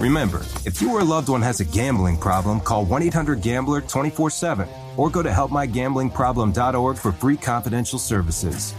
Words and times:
Remember, 0.00 0.42
if 0.64 0.80
you 0.80 0.92
or 0.92 1.00
a 1.00 1.04
loved 1.04 1.28
one 1.28 1.42
has 1.42 1.58
a 1.58 1.64
gambling 1.64 2.16
problem, 2.18 2.60
call 2.60 2.84
1 2.84 3.02
800 3.02 3.40
Gambler 3.40 3.80
24 3.80 4.30
7 4.30 4.68
or 4.96 5.10
go 5.10 5.22
to 5.22 5.28
helpmygamblingproblem.org 5.28 6.96
for 6.96 7.12
free 7.12 7.36
confidential 7.36 7.98
services. 7.98 8.74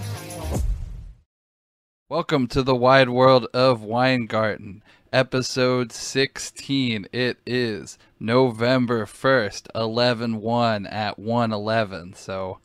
Welcome 2.08 2.48
to 2.48 2.64
the 2.64 2.76
wide 2.76 3.10
world 3.10 3.48
of 3.54 3.84
Weingarten, 3.84 4.82
episode 5.12 5.92
16. 5.92 7.08
It 7.12 7.38
is 7.46 7.98
November 8.18 9.06
1st, 9.06 9.68
11 9.76 10.40
1 10.40 10.88
at 10.88 11.20
111. 11.20 12.14
So, 12.14 12.60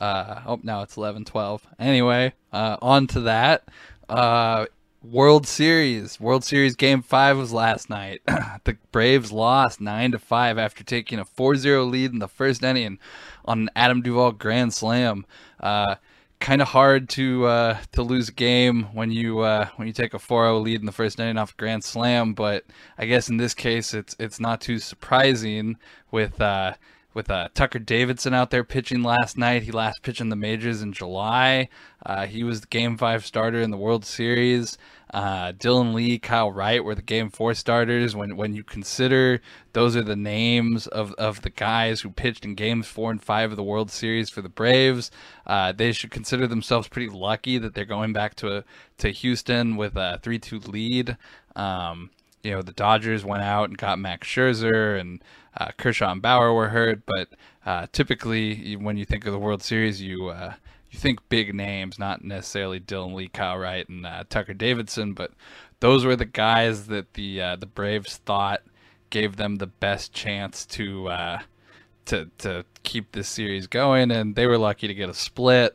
uh, 0.00 0.40
oh, 0.46 0.60
now 0.62 0.80
it's 0.80 0.96
11 0.96 1.26
12. 1.26 1.66
Anyway, 1.78 2.32
uh, 2.54 2.78
on 2.80 3.06
to 3.08 3.20
that. 3.20 3.68
Uh, 4.08 4.64
World 5.10 5.46
Series. 5.46 6.20
World 6.20 6.44
Series 6.44 6.76
game 6.76 7.00
5 7.00 7.38
was 7.38 7.52
last 7.52 7.88
night. 7.88 8.20
the 8.64 8.76
Braves 8.92 9.32
lost 9.32 9.80
9 9.80 10.12
to 10.12 10.18
5 10.18 10.58
after 10.58 10.84
taking 10.84 11.18
a 11.18 11.24
4-0 11.24 11.90
lead 11.90 12.12
in 12.12 12.18
the 12.18 12.28
first 12.28 12.62
inning 12.62 12.98
on 13.46 13.60
an 13.60 13.70
Adam 13.74 14.02
Duvall 14.02 14.32
grand 14.32 14.74
slam. 14.74 15.24
Uh, 15.60 15.94
kind 16.40 16.60
of 16.60 16.68
hard 16.68 17.08
to 17.10 17.46
uh, 17.46 17.78
to 17.92 18.02
lose 18.02 18.28
a 18.28 18.32
game 18.32 18.84
when 18.92 19.10
you 19.10 19.38
uh, 19.40 19.68
when 19.76 19.88
you 19.88 19.94
take 19.94 20.12
a 20.12 20.18
4-0 20.18 20.62
lead 20.62 20.80
in 20.80 20.86
the 20.86 20.92
first 20.92 21.18
inning 21.18 21.38
off 21.38 21.56
grand 21.56 21.84
slam, 21.84 22.34
but 22.34 22.64
I 22.98 23.06
guess 23.06 23.30
in 23.30 23.38
this 23.38 23.54
case 23.54 23.94
it's 23.94 24.14
it's 24.18 24.38
not 24.38 24.60
too 24.60 24.78
surprising 24.78 25.78
with 26.10 26.38
uh, 26.38 26.74
with 27.14 27.30
uh, 27.30 27.48
Tucker 27.54 27.78
Davidson 27.78 28.34
out 28.34 28.50
there 28.50 28.64
pitching 28.64 29.02
last 29.02 29.36
night. 29.36 29.62
He 29.62 29.72
last 29.72 30.02
pitched 30.02 30.20
in 30.20 30.28
the 30.28 30.36
majors 30.36 30.82
in 30.82 30.92
July. 30.92 31.68
Uh, 32.04 32.26
he 32.26 32.44
was 32.44 32.60
the 32.60 32.66
Game 32.66 32.96
Five 32.96 33.24
starter 33.24 33.60
in 33.60 33.70
the 33.70 33.76
World 33.76 34.04
Series. 34.04 34.78
Uh, 35.12 35.52
Dylan 35.52 35.94
Lee, 35.94 36.18
Kyle 36.18 36.52
Wright 36.52 36.84
were 36.84 36.94
the 36.94 37.02
Game 37.02 37.30
Four 37.30 37.54
starters. 37.54 38.14
When 38.14 38.36
when 38.36 38.54
you 38.54 38.62
consider 38.62 39.40
those 39.72 39.96
are 39.96 40.02
the 40.02 40.16
names 40.16 40.86
of, 40.86 41.12
of 41.14 41.42
the 41.42 41.50
guys 41.50 42.02
who 42.02 42.10
pitched 42.10 42.44
in 42.44 42.54
Games 42.54 42.86
Four 42.86 43.10
and 43.10 43.22
Five 43.22 43.50
of 43.50 43.56
the 43.56 43.62
World 43.62 43.90
Series 43.90 44.28
for 44.28 44.42
the 44.42 44.48
Braves, 44.50 45.10
uh, 45.46 45.72
they 45.72 45.92
should 45.92 46.10
consider 46.10 46.46
themselves 46.46 46.88
pretty 46.88 47.08
lucky 47.08 47.58
that 47.58 47.74
they're 47.74 47.84
going 47.86 48.12
back 48.12 48.34
to 48.36 48.64
to 48.98 49.10
Houston 49.10 49.76
with 49.76 49.96
a 49.96 50.20
three 50.22 50.38
two 50.38 50.58
lead. 50.58 51.16
Um, 51.56 52.10
you 52.42 52.52
know 52.52 52.62
the 52.62 52.72
Dodgers 52.72 53.24
went 53.24 53.42
out 53.42 53.68
and 53.68 53.78
got 53.78 53.98
Max 53.98 54.26
Scherzer 54.28 54.98
and 54.98 55.22
uh, 55.56 55.70
Kershaw 55.76 56.12
and 56.12 56.22
Bauer 56.22 56.52
were 56.52 56.68
hurt, 56.68 57.02
but 57.06 57.28
uh, 57.66 57.86
typically 57.92 58.76
when 58.76 58.96
you 58.96 59.04
think 59.04 59.26
of 59.26 59.32
the 59.32 59.38
World 59.38 59.62
Series, 59.62 60.00
you 60.00 60.28
uh, 60.28 60.54
you 60.90 60.98
think 60.98 61.28
big 61.28 61.54
names, 61.54 61.98
not 61.98 62.24
necessarily 62.24 62.80
Dylan 62.80 63.14
Lee, 63.14 63.28
Kyle 63.28 63.58
Wright, 63.58 63.88
and 63.88 64.06
uh, 64.06 64.24
Tucker 64.28 64.54
Davidson, 64.54 65.12
but 65.12 65.32
those 65.80 66.04
were 66.04 66.16
the 66.16 66.24
guys 66.24 66.86
that 66.86 67.14
the 67.14 67.40
uh, 67.40 67.56
the 67.56 67.66
Braves 67.66 68.16
thought 68.18 68.62
gave 69.10 69.36
them 69.36 69.56
the 69.56 69.66
best 69.66 70.12
chance 70.12 70.66
to 70.66 71.08
uh, 71.08 71.38
to 72.06 72.30
to 72.38 72.64
keep 72.82 73.12
this 73.12 73.28
series 73.28 73.66
going, 73.66 74.10
and 74.10 74.34
they 74.34 74.46
were 74.46 74.58
lucky 74.58 74.86
to 74.86 74.94
get 74.94 75.08
a 75.08 75.14
split. 75.14 75.74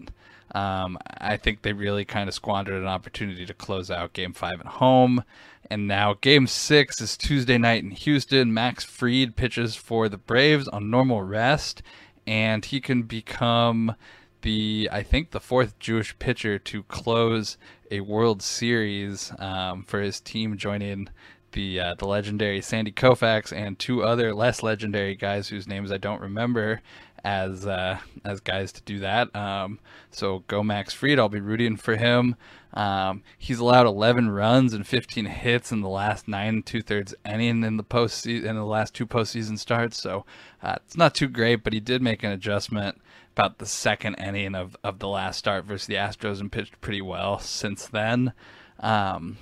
Um, 0.55 0.99
I 1.07 1.37
think 1.37 1.61
they 1.61 1.73
really 1.73 2.05
kind 2.05 2.27
of 2.27 2.35
squandered 2.35 2.81
an 2.81 2.87
opportunity 2.87 3.45
to 3.45 3.53
close 3.53 3.89
out 3.89 4.13
Game 4.13 4.33
Five 4.33 4.59
at 4.59 4.67
home. 4.67 5.23
And 5.69 5.87
now 5.87 6.15
Game 6.21 6.47
Six 6.47 7.01
is 7.01 7.17
Tuesday 7.17 7.57
night 7.57 7.83
in 7.83 7.91
Houston. 7.91 8.53
Max 8.53 8.83
Fried 8.83 9.35
pitches 9.35 9.75
for 9.75 10.09
the 10.09 10.17
Braves 10.17 10.67
on 10.67 10.89
normal 10.89 11.23
rest, 11.23 11.81
and 12.27 12.63
he 12.63 12.81
can 12.81 13.03
become 13.03 13.95
the 14.41 14.89
I 14.91 15.03
think 15.03 15.31
the 15.31 15.39
fourth 15.39 15.79
Jewish 15.79 16.17
pitcher 16.19 16.59
to 16.59 16.83
close 16.83 17.57
a 17.89 18.01
World 18.01 18.41
Series 18.41 19.31
um, 19.39 19.83
for 19.83 20.01
his 20.01 20.19
team, 20.19 20.57
joining 20.57 21.09
the 21.53 21.79
uh, 21.79 21.95
the 21.97 22.07
legendary 22.07 22.61
Sandy 22.61 22.91
Koufax 22.91 23.55
and 23.55 23.79
two 23.79 24.03
other 24.03 24.33
less 24.33 24.61
legendary 24.61 25.15
guys 25.15 25.47
whose 25.47 25.67
names 25.67 25.91
I 25.91 25.97
don't 25.97 26.21
remember 26.21 26.81
as 27.23 27.65
uh, 27.65 27.99
as 28.25 28.39
guys 28.39 28.71
to 28.73 28.81
do 28.83 28.99
that. 28.99 29.33
Um, 29.35 29.79
so 30.11 30.43
go 30.47 30.63
Max 30.63 30.93
Fried. 30.93 31.19
I'll 31.19 31.29
be 31.29 31.39
rooting 31.39 31.77
for 31.77 31.95
him. 31.95 32.35
Um, 32.73 33.21
he's 33.37 33.59
allowed 33.59 33.85
11 33.85 34.31
runs 34.31 34.73
and 34.73 34.85
15 34.85 35.25
hits 35.25 35.71
in 35.71 35.81
the 35.81 35.89
last 35.89 36.27
nine 36.27 36.55
and 36.55 36.65
two 36.65 36.81
thirds 36.81 37.13
inning 37.23 37.63
in 37.63 37.77
the 37.77 37.83
post 37.83 38.25
in 38.25 38.55
the 38.55 38.65
last 38.65 38.95
two 38.95 39.05
postseason 39.05 39.59
starts. 39.59 40.01
So 40.01 40.25
uh, 40.61 40.77
it's 40.85 40.97
not 40.97 41.13
too 41.13 41.27
great, 41.27 41.63
but 41.63 41.73
he 41.73 41.79
did 41.79 42.01
make 42.01 42.23
an 42.23 42.31
adjustment 42.31 42.99
about 43.31 43.59
the 43.59 43.65
second 43.65 44.15
inning 44.15 44.55
of, 44.55 44.75
of 44.83 44.99
the 44.99 45.07
last 45.07 45.39
start 45.39 45.65
versus 45.65 45.87
the 45.87 45.95
Astros 45.95 46.39
and 46.39 46.51
pitched 46.51 46.79
pretty 46.81 47.01
well 47.01 47.39
since 47.39 47.87
then. 47.87 48.33
Um, 48.79 49.37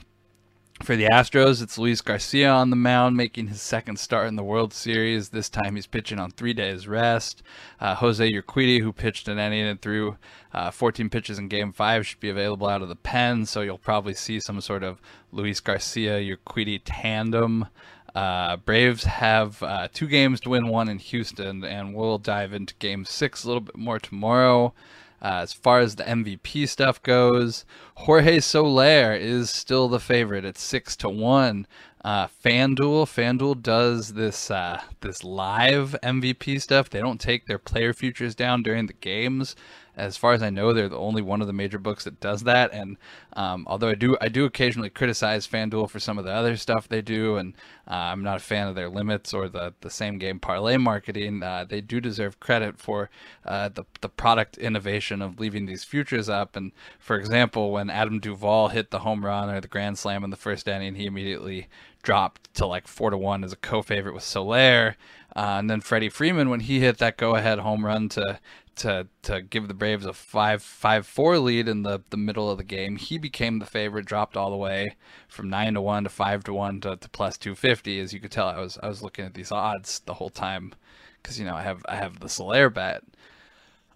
for 0.83 0.95
the 0.95 1.05
Astros, 1.05 1.61
it's 1.61 1.77
Luis 1.77 2.01
Garcia 2.01 2.49
on 2.49 2.71
the 2.71 2.75
mound, 2.75 3.15
making 3.15 3.47
his 3.47 3.61
second 3.61 3.99
start 3.99 4.27
in 4.27 4.35
the 4.35 4.43
World 4.43 4.73
Series. 4.73 5.29
This 5.29 5.47
time 5.47 5.75
he's 5.75 5.85
pitching 5.85 6.17
on 6.17 6.31
three 6.31 6.53
days 6.53 6.87
rest. 6.87 7.43
Uh, 7.79 7.93
Jose 7.95 8.31
Urquidy, 8.31 8.81
who 8.81 8.91
pitched 8.91 9.27
an 9.27 9.37
inning 9.37 9.67
and 9.67 9.79
threw 9.79 10.17
uh, 10.53 10.71
14 10.71 11.09
pitches 11.09 11.37
in 11.37 11.49
Game 11.49 11.71
5, 11.71 12.07
should 12.07 12.19
be 12.19 12.29
available 12.29 12.67
out 12.67 12.81
of 12.81 12.89
the 12.89 12.95
pen, 12.95 13.45
so 13.45 13.61
you'll 13.61 13.77
probably 13.77 14.15
see 14.15 14.39
some 14.39 14.59
sort 14.59 14.81
of 14.83 14.99
Luis 15.31 15.59
Garcia 15.59 16.19
Urquidy 16.19 16.81
tandem. 16.83 17.67
Uh, 18.15 18.57
Braves 18.57 19.03
have 19.03 19.61
uh, 19.61 19.87
two 19.93 20.07
games 20.07 20.39
to 20.41 20.49
win, 20.49 20.67
one 20.67 20.89
in 20.89 20.97
Houston, 20.97 21.63
and 21.63 21.93
we'll 21.93 22.17
dive 22.17 22.53
into 22.53 22.73
Game 22.79 23.05
Six 23.05 23.43
a 23.43 23.47
little 23.47 23.61
bit 23.61 23.77
more 23.77 23.99
tomorrow. 23.99 24.73
Uh, 25.21 25.39
as 25.41 25.53
far 25.53 25.79
as 25.79 25.95
the 25.95 26.03
MVP 26.03 26.67
stuff 26.67 27.01
goes, 27.03 27.65
Jorge 27.95 28.39
Soler 28.39 29.13
is 29.13 29.49
still 29.49 29.87
the 29.87 29.99
favorite 29.99 30.45
at 30.45 30.57
six 30.57 30.95
to 30.97 31.09
one. 31.09 31.67
Uh, 32.03 32.27
FanDuel, 32.43 33.05
FanDuel 33.05 33.61
does 33.61 34.13
this 34.13 34.49
uh, 34.49 34.81
this 35.01 35.23
live 35.23 35.95
MVP 36.01 36.59
stuff. 36.59 36.89
They 36.89 36.99
don't 36.99 37.21
take 37.21 37.45
their 37.45 37.59
player 37.59 37.93
futures 37.93 38.33
down 38.33 38.63
during 38.63 38.87
the 38.87 38.93
games 38.93 39.55
As 40.01 40.17
far 40.17 40.33
as 40.33 40.41
I 40.41 40.49
know, 40.49 40.73
they're 40.73 40.89
the 40.89 40.97
only 40.97 41.21
one 41.21 41.41
of 41.41 41.47
the 41.47 41.53
major 41.53 41.77
books 41.77 42.05
that 42.05 42.19
does 42.19 42.41
that. 42.43 42.73
And 42.73 42.97
um, 43.33 43.65
although 43.67 43.89
I 43.89 43.93
do 43.95 44.17
I 44.19 44.29
do 44.29 44.45
occasionally 44.45 44.89
criticize 44.89 45.45
FanDuel 45.47 45.91
for 45.91 45.99
some 45.99 46.17
of 46.17 46.25
the 46.25 46.31
other 46.31 46.57
stuff 46.57 46.87
they 46.87 47.03
do, 47.03 47.35
and 47.37 47.53
uh, 47.87 47.93
I'm 47.93 48.23
not 48.23 48.37
a 48.37 48.39
fan 48.39 48.67
of 48.67 48.73
their 48.73 48.89
limits 48.89 49.31
or 49.31 49.47
the 49.47 49.75
the 49.81 49.91
same 49.91 50.17
game 50.17 50.39
parlay 50.39 50.77
marketing, 50.77 51.43
uh, 51.43 51.65
they 51.69 51.81
do 51.81 52.01
deserve 52.01 52.39
credit 52.39 52.79
for 52.79 53.11
uh, 53.45 53.69
the 53.69 53.85
the 54.01 54.09
product 54.09 54.57
innovation 54.57 55.21
of 55.21 55.39
leaving 55.39 55.67
these 55.67 55.83
futures 55.83 56.29
up. 56.29 56.55
And 56.55 56.71
for 56.97 57.15
example, 57.15 57.71
when 57.71 57.91
Adam 57.91 58.19
Duvall 58.19 58.69
hit 58.69 58.89
the 58.89 58.99
home 58.99 59.23
run 59.23 59.51
or 59.51 59.61
the 59.61 59.67
grand 59.67 59.99
slam 59.99 60.23
in 60.23 60.31
the 60.31 60.35
first 60.35 60.67
inning, 60.67 60.95
he 60.95 61.05
immediately 61.05 61.67
dropped 62.01 62.51
to 62.55 62.65
like 62.65 62.87
four 62.87 63.11
to 63.11 63.17
one 63.17 63.43
as 63.43 63.53
a 63.53 63.57
co-favorite 63.57 64.15
with 64.15 64.23
Soler. 64.23 64.95
Uh, 65.35 65.57
and 65.59 65.69
then 65.69 65.79
Freddie 65.79 66.09
Freeman, 66.09 66.49
when 66.49 66.61
he 66.61 66.79
hit 66.79 66.97
that 66.97 67.15
go-ahead 67.15 67.59
home 67.59 67.85
run 67.85 68.09
to 68.09 68.39
to 68.77 69.07
to 69.23 69.41
give 69.41 69.67
the 69.67 69.73
Braves 69.73 70.05
a 70.05 70.13
five 70.13 70.63
five 70.63 71.05
four 71.05 71.37
lead 71.37 71.67
in 71.67 71.83
the 71.83 72.01
the 72.09 72.17
middle 72.17 72.49
of 72.49 72.57
the 72.57 72.63
game, 72.63 72.95
he 72.95 73.17
became 73.17 73.59
the 73.59 73.65
favorite, 73.65 74.05
dropped 74.05 74.37
all 74.37 74.49
the 74.49 74.57
way 74.57 74.95
from 75.27 75.49
nine 75.49 75.73
to 75.73 75.81
one 75.81 76.03
to 76.03 76.09
five 76.09 76.43
to 76.45 76.53
one 76.53 76.81
to, 76.81 76.95
to 76.95 77.09
plus 77.09 77.37
two 77.37 77.55
fifty. 77.55 77.99
As 77.99 78.13
you 78.13 78.19
could 78.19 78.31
tell, 78.31 78.47
I 78.47 78.59
was 78.59 78.77
I 78.81 78.87
was 78.87 79.01
looking 79.03 79.25
at 79.25 79.33
these 79.33 79.51
odds 79.51 79.99
the 79.99 80.15
whole 80.15 80.29
time 80.29 80.73
because 81.21 81.39
you 81.39 81.45
know 81.45 81.55
I 81.55 81.63
have 81.63 81.85
I 81.87 81.95
have 81.95 82.19
the 82.19 82.29
Soler 82.29 82.69
bet. 82.69 83.03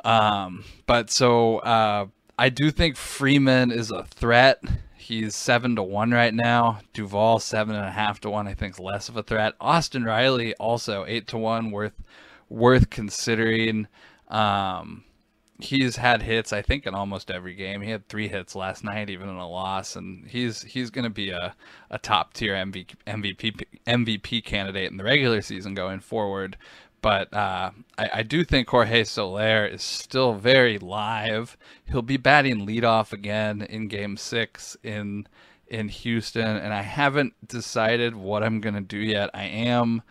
Um, 0.03 0.63
but 0.85 1.09
so 1.09 1.59
uh, 1.59 2.07
I 2.37 2.49
do 2.49 2.69
think 2.71 2.97
Freeman 2.97 3.71
is 3.71 3.91
a 3.91 4.03
threat. 4.03 4.61
He's 4.95 5.35
seven 5.35 5.75
to 5.75 5.83
one 5.83 6.11
right 6.11 6.33
now. 6.33 6.79
Duvall 6.93 7.39
seven 7.39 7.75
and 7.75 7.85
a 7.85 7.91
half 7.91 8.19
to 8.21 8.29
one. 8.29 8.47
I 8.47 8.53
think 8.53 8.73
is 8.73 8.79
less 8.79 9.09
of 9.09 9.17
a 9.17 9.23
threat. 9.23 9.53
Austin 9.61 10.03
Riley 10.03 10.53
also 10.55 11.05
eight 11.07 11.27
to 11.27 11.37
one, 11.37 11.71
worth 11.71 12.01
worth 12.49 12.89
considering. 12.89 13.87
Um, 14.35 15.05
he's 15.59 15.95
had 15.95 16.21
hits, 16.21 16.51
I 16.51 16.61
think, 16.61 16.85
in 16.85 16.93
almost 16.93 17.31
every 17.31 17.55
game. 17.55 17.81
He 17.81 17.91
had 17.91 18.07
three 18.07 18.27
hits 18.27 18.55
last 18.55 18.83
night, 18.83 19.09
even 19.09 19.29
in 19.29 19.35
a 19.35 19.47
loss, 19.47 19.95
and 19.95 20.27
he's 20.27 20.61
he's 20.63 20.89
going 20.89 21.03
to 21.03 21.09
be 21.09 21.29
a, 21.29 21.55
a 21.89 21.97
top 21.97 22.33
tier 22.33 22.53
MVP, 22.53 22.95
MVP 23.07 23.63
MVP 23.87 24.43
candidate 24.43 24.91
in 24.91 24.97
the 24.97 25.03
regular 25.03 25.41
season 25.41 25.73
going 25.73 26.01
forward. 26.01 26.57
But 27.01 27.33
uh, 27.33 27.71
I, 27.97 28.09
I, 28.15 28.23
do 28.23 28.43
think 28.43 28.67
Jorge 28.67 29.03
Soler 29.03 29.67
is 29.67 29.83
still 29.83 30.33
very 30.33 30.79
live. 30.79 31.55
He'll 31.85 32.01
be 32.01 32.17
batting 32.17 32.65
leadoff 32.65 33.13
again 33.13 33.61
in 33.61 33.87
Game 33.87 34.17
Six 34.17 34.75
in 34.83 35.27
in 35.67 35.87
Houston, 35.87 36.57
and 36.57 36.73
I 36.73 36.81
haven't 36.81 37.33
decided 37.47 38.15
what 38.15 38.43
I'm 38.43 38.59
going 38.59 38.75
to 38.75 38.81
do 38.81 38.97
yet. 38.97 39.29
I 39.33 39.43
am 39.43 40.01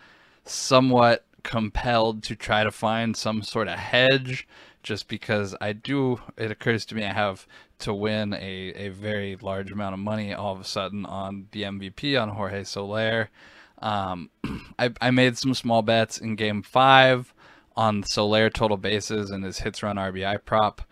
somewhat 0.45 1.27
compelled 1.45 2.25
to 2.25 2.35
try 2.35 2.65
to 2.65 2.73
find 2.73 3.17
some 3.17 3.43
sort 3.43 3.69
of 3.69 3.79
hedge 3.79 4.49
just 4.83 5.09
because 5.09 5.55
I 5.61 5.73
do, 5.73 6.21
it 6.37 6.51
occurs 6.51 6.85
to 6.87 6.95
me 6.95 7.05
I 7.05 7.13
have 7.13 7.47
to 7.81 7.95
win 7.95 8.35
a, 8.35 8.73
a 8.77 8.89
very 8.89 9.37
large 9.37 9.71
amount 9.71 9.95
of 9.95 10.01
money 10.01 10.35
all 10.35 10.53
of 10.53 10.61
a 10.61 10.65
sudden 10.65 11.07
on 11.07 11.47
the 11.53 11.63
MVP 11.63 12.21
on 12.21 12.31
Jorge 12.31 12.65
Soler. 12.65 13.31
Um, 13.79 14.31
I, 14.79 14.91
I 15.01 15.11
made 15.11 15.39
some 15.39 15.55
small 15.55 15.83
bets 15.83 16.19
in 16.19 16.37
game 16.37 16.63
five 16.63 17.33
on 17.77 18.03
Soler 18.03 18.51
total 18.51 18.77
bases 18.77 19.31
and 19.31 19.45
his 19.45 19.59
hits 19.61 19.83
run 19.83 19.97
RBI 19.97 20.45
prop 20.45 20.83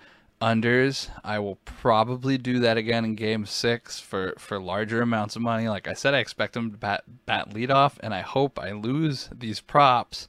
unders. 0.43 1.09
I 1.23 1.39
will 1.39 1.57
probably 1.65 2.37
do 2.37 2.59
that 2.59 2.77
again 2.77 3.05
in 3.05 3.15
game 3.15 3.47
six 3.47 4.01
for, 4.01 4.35
for 4.39 4.59
larger 4.61 5.01
amounts 5.01 5.37
of 5.37 5.43
money. 5.43 5.69
Like 5.69 5.87
I 5.87 5.95
said, 5.95 6.15
I 6.15 6.19
expect 6.19 6.57
him 6.57 6.73
to 6.73 6.77
bat, 6.77 7.05
bat 7.27 7.51
leadoff, 7.51 7.95
and 8.01 8.13
I 8.13 8.21
hope 8.21 8.59
I 8.59 8.73
lose 8.73 9.31
these 9.33 9.61
props, 9.61 10.29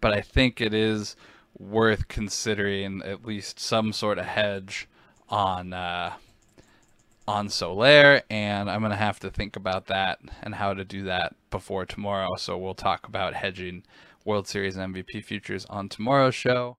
but 0.00 0.14
I 0.14 0.22
think 0.22 0.60
it 0.60 0.72
is 0.72 1.14
worth 1.58 2.08
considering 2.08 3.02
at 3.02 3.26
least 3.26 3.60
some 3.60 3.92
sort 3.92 4.18
of 4.18 4.24
hedge 4.24 4.88
on 5.28 5.74
uh, 5.74 6.14
on 7.28 7.48
Soler, 7.48 8.22
and 8.30 8.68
I'm 8.68 8.80
gonna 8.80 8.96
have 8.96 9.20
to 9.20 9.30
think 9.30 9.54
about 9.56 9.86
that 9.86 10.20
and 10.42 10.54
how 10.54 10.74
to 10.74 10.84
do 10.84 11.04
that 11.04 11.36
before 11.50 11.84
tomorrow. 11.84 12.34
So 12.36 12.56
we'll 12.56 12.74
talk 12.74 13.06
about 13.06 13.34
hedging 13.34 13.84
World 14.24 14.48
Series 14.48 14.76
MVP 14.76 15.22
futures 15.22 15.66
on 15.66 15.88
tomorrow's 15.88 16.34
show. 16.34 16.78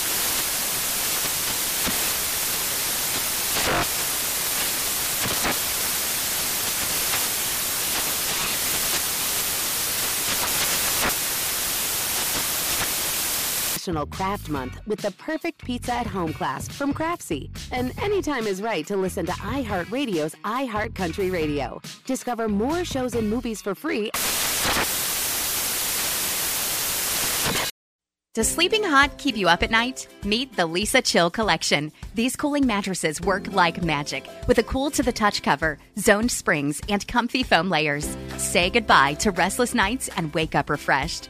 National 13.81 14.05
Craft 14.05 14.49
Month 14.49 14.79
with 14.85 15.01
the 15.01 15.09
perfect 15.09 15.65
pizza 15.65 15.91
at 15.93 16.05
home 16.05 16.33
class 16.33 16.67
from 16.67 16.93
Craftsy. 16.93 17.49
And 17.71 17.97
anytime 17.99 18.45
is 18.45 18.61
right 18.61 18.85
to 18.85 18.95
listen 18.95 19.25
to 19.25 19.31
iHeartRadio's 19.31 20.35
iHeartCountry 20.45 21.31
Radio. 21.31 21.81
Discover 22.05 22.49
more 22.49 22.85
shows 22.85 23.15
and 23.15 23.27
movies 23.27 23.59
for 23.59 23.73
free. 23.73 24.11
Does 28.33 28.47
sleeping 28.47 28.83
hot 28.83 29.17
keep 29.17 29.35
you 29.35 29.49
up 29.49 29.61
at 29.61 29.71
night? 29.71 30.07
Meet 30.23 30.55
the 30.55 30.67
Leesa 30.67 31.03
Chill 31.03 31.29
Collection. 31.29 31.91
These 32.13 32.35
cooling 32.35 32.65
mattresses 32.65 33.19
work 33.19 33.51
like 33.51 33.83
magic 33.83 34.25
with 34.47 34.57
a 34.59 34.63
cool 34.63 34.89
to 34.91 35.03
the 35.03 35.11
touch 35.11 35.41
cover, 35.41 35.79
zoned 35.97 36.31
springs, 36.31 36.81
and 36.87 37.05
comfy 37.07 37.43
foam 37.43 37.69
layers. 37.69 38.15
Say 38.37 38.69
goodbye 38.69 39.15
to 39.15 39.31
restless 39.31 39.73
nights 39.73 40.07
and 40.15 40.33
wake 40.33 40.55
up 40.55 40.69
refreshed. 40.69 41.29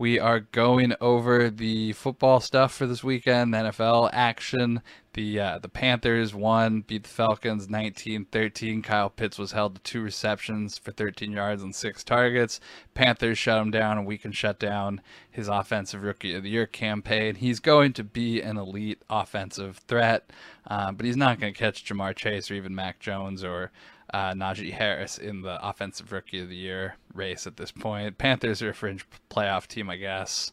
We 0.00 0.20
are 0.20 0.38
going 0.38 0.94
over 1.00 1.50
the 1.50 1.92
football 1.92 2.38
stuff 2.38 2.72
for 2.72 2.86
this 2.86 3.02
weekend, 3.02 3.52
the 3.52 3.58
NFL 3.58 4.10
action. 4.12 4.80
The 5.14 5.40
uh, 5.40 5.58
the 5.58 5.68
Panthers 5.68 6.32
won, 6.32 6.82
beat 6.82 7.02
the 7.02 7.08
Falcons 7.08 7.66
19-13. 7.66 8.84
Kyle 8.84 9.10
Pitts 9.10 9.40
was 9.40 9.50
held 9.50 9.74
to 9.74 9.80
two 9.82 10.00
receptions 10.00 10.78
for 10.78 10.92
13 10.92 11.32
yards 11.32 11.64
and 11.64 11.74
six 11.74 12.04
targets. 12.04 12.60
Panthers 12.94 13.38
shut 13.38 13.60
him 13.60 13.72
down, 13.72 13.98
and 13.98 14.06
we 14.06 14.18
can 14.18 14.30
shut 14.30 14.60
down 14.60 15.00
his 15.28 15.48
offensive 15.48 16.04
rookie 16.04 16.32
of 16.32 16.44
the 16.44 16.50
year 16.50 16.66
campaign. 16.66 17.34
He's 17.34 17.58
going 17.58 17.92
to 17.94 18.04
be 18.04 18.40
an 18.40 18.56
elite 18.56 19.02
offensive 19.10 19.78
threat, 19.88 20.30
uh, 20.68 20.92
but 20.92 21.06
he's 21.06 21.16
not 21.16 21.40
going 21.40 21.52
to 21.52 21.58
catch 21.58 21.84
Ja'Marr 21.84 22.14
Chase 22.14 22.52
or 22.52 22.54
even 22.54 22.72
Mac 22.72 23.00
Jones 23.00 23.42
or 23.42 23.72
uh, 24.12 24.32
Najee 24.32 24.72
Harris 24.72 25.18
in 25.18 25.42
the 25.42 25.58
offensive 25.66 26.12
rookie 26.12 26.40
of 26.40 26.48
the 26.48 26.56
year 26.56 26.96
race 27.12 27.46
at 27.46 27.56
this 27.56 27.70
point. 27.70 28.18
Panthers 28.18 28.62
are 28.62 28.70
a 28.70 28.74
fringe 28.74 29.04
playoff 29.30 29.66
team, 29.66 29.90
I 29.90 29.96
guess. 29.96 30.52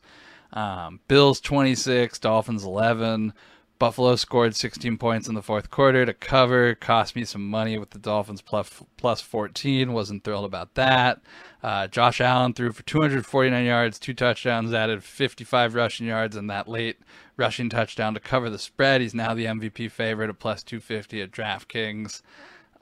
Um, 0.53 0.99
Bills 1.07 1.39
26, 1.41 2.19
Dolphins 2.19 2.63
11. 2.63 3.33
Buffalo 3.77 4.15
scored 4.15 4.55
16 4.55 4.97
points 4.97 5.27
in 5.27 5.35
the 5.35 5.41
fourth 5.41 5.69
quarter 5.69 6.05
to 6.05 6.13
cover. 6.13 6.75
Cost 6.75 7.13
me 7.13 7.25
some 7.25 7.49
money 7.49 7.77
with 7.77 7.89
the 7.89 7.99
Dolphins 7.99 8.41
plus, 8.41 8.81
plus 8.95 9.19
14. 9.19 9.91
Wasn't 9.91 10.23
thrilled 10.23 10.45
about 10.45 10.75
that. 10.75 11.21
Uh, 11.61 11.87
Josh 11.87 12.21
Allen 12.21 12.53
threw 12.53 12.71
for 12.71 12.83
249 12.83 13.65
yards, 13.65 13.99
two 13.99 14.13
touchdowns, 14.13 14.73
added 14.73 15.03
55 15.03 15.75
rushing 15.75 16.07
yards, 16.07 16.37
and 16.37 16.49
that 16.49 16.69
late 16.69 16.99
rushing 17.35 17.69
touchdown 17.69 18.13
to 18.13 18.19
cover 18.21 18.49
the 18.49 18.59
spread. 18.59 19.01
He's 19.01 19.13
now 19.13 19.33
the 19.33 19.45
MVP 19.45 19.91
favorite 19.91 20.29
at 20.29 20.39
plus 20.39 20.63
250 20.63 21.21
at 21.21 21.31
DraftKings. 21.31 22.21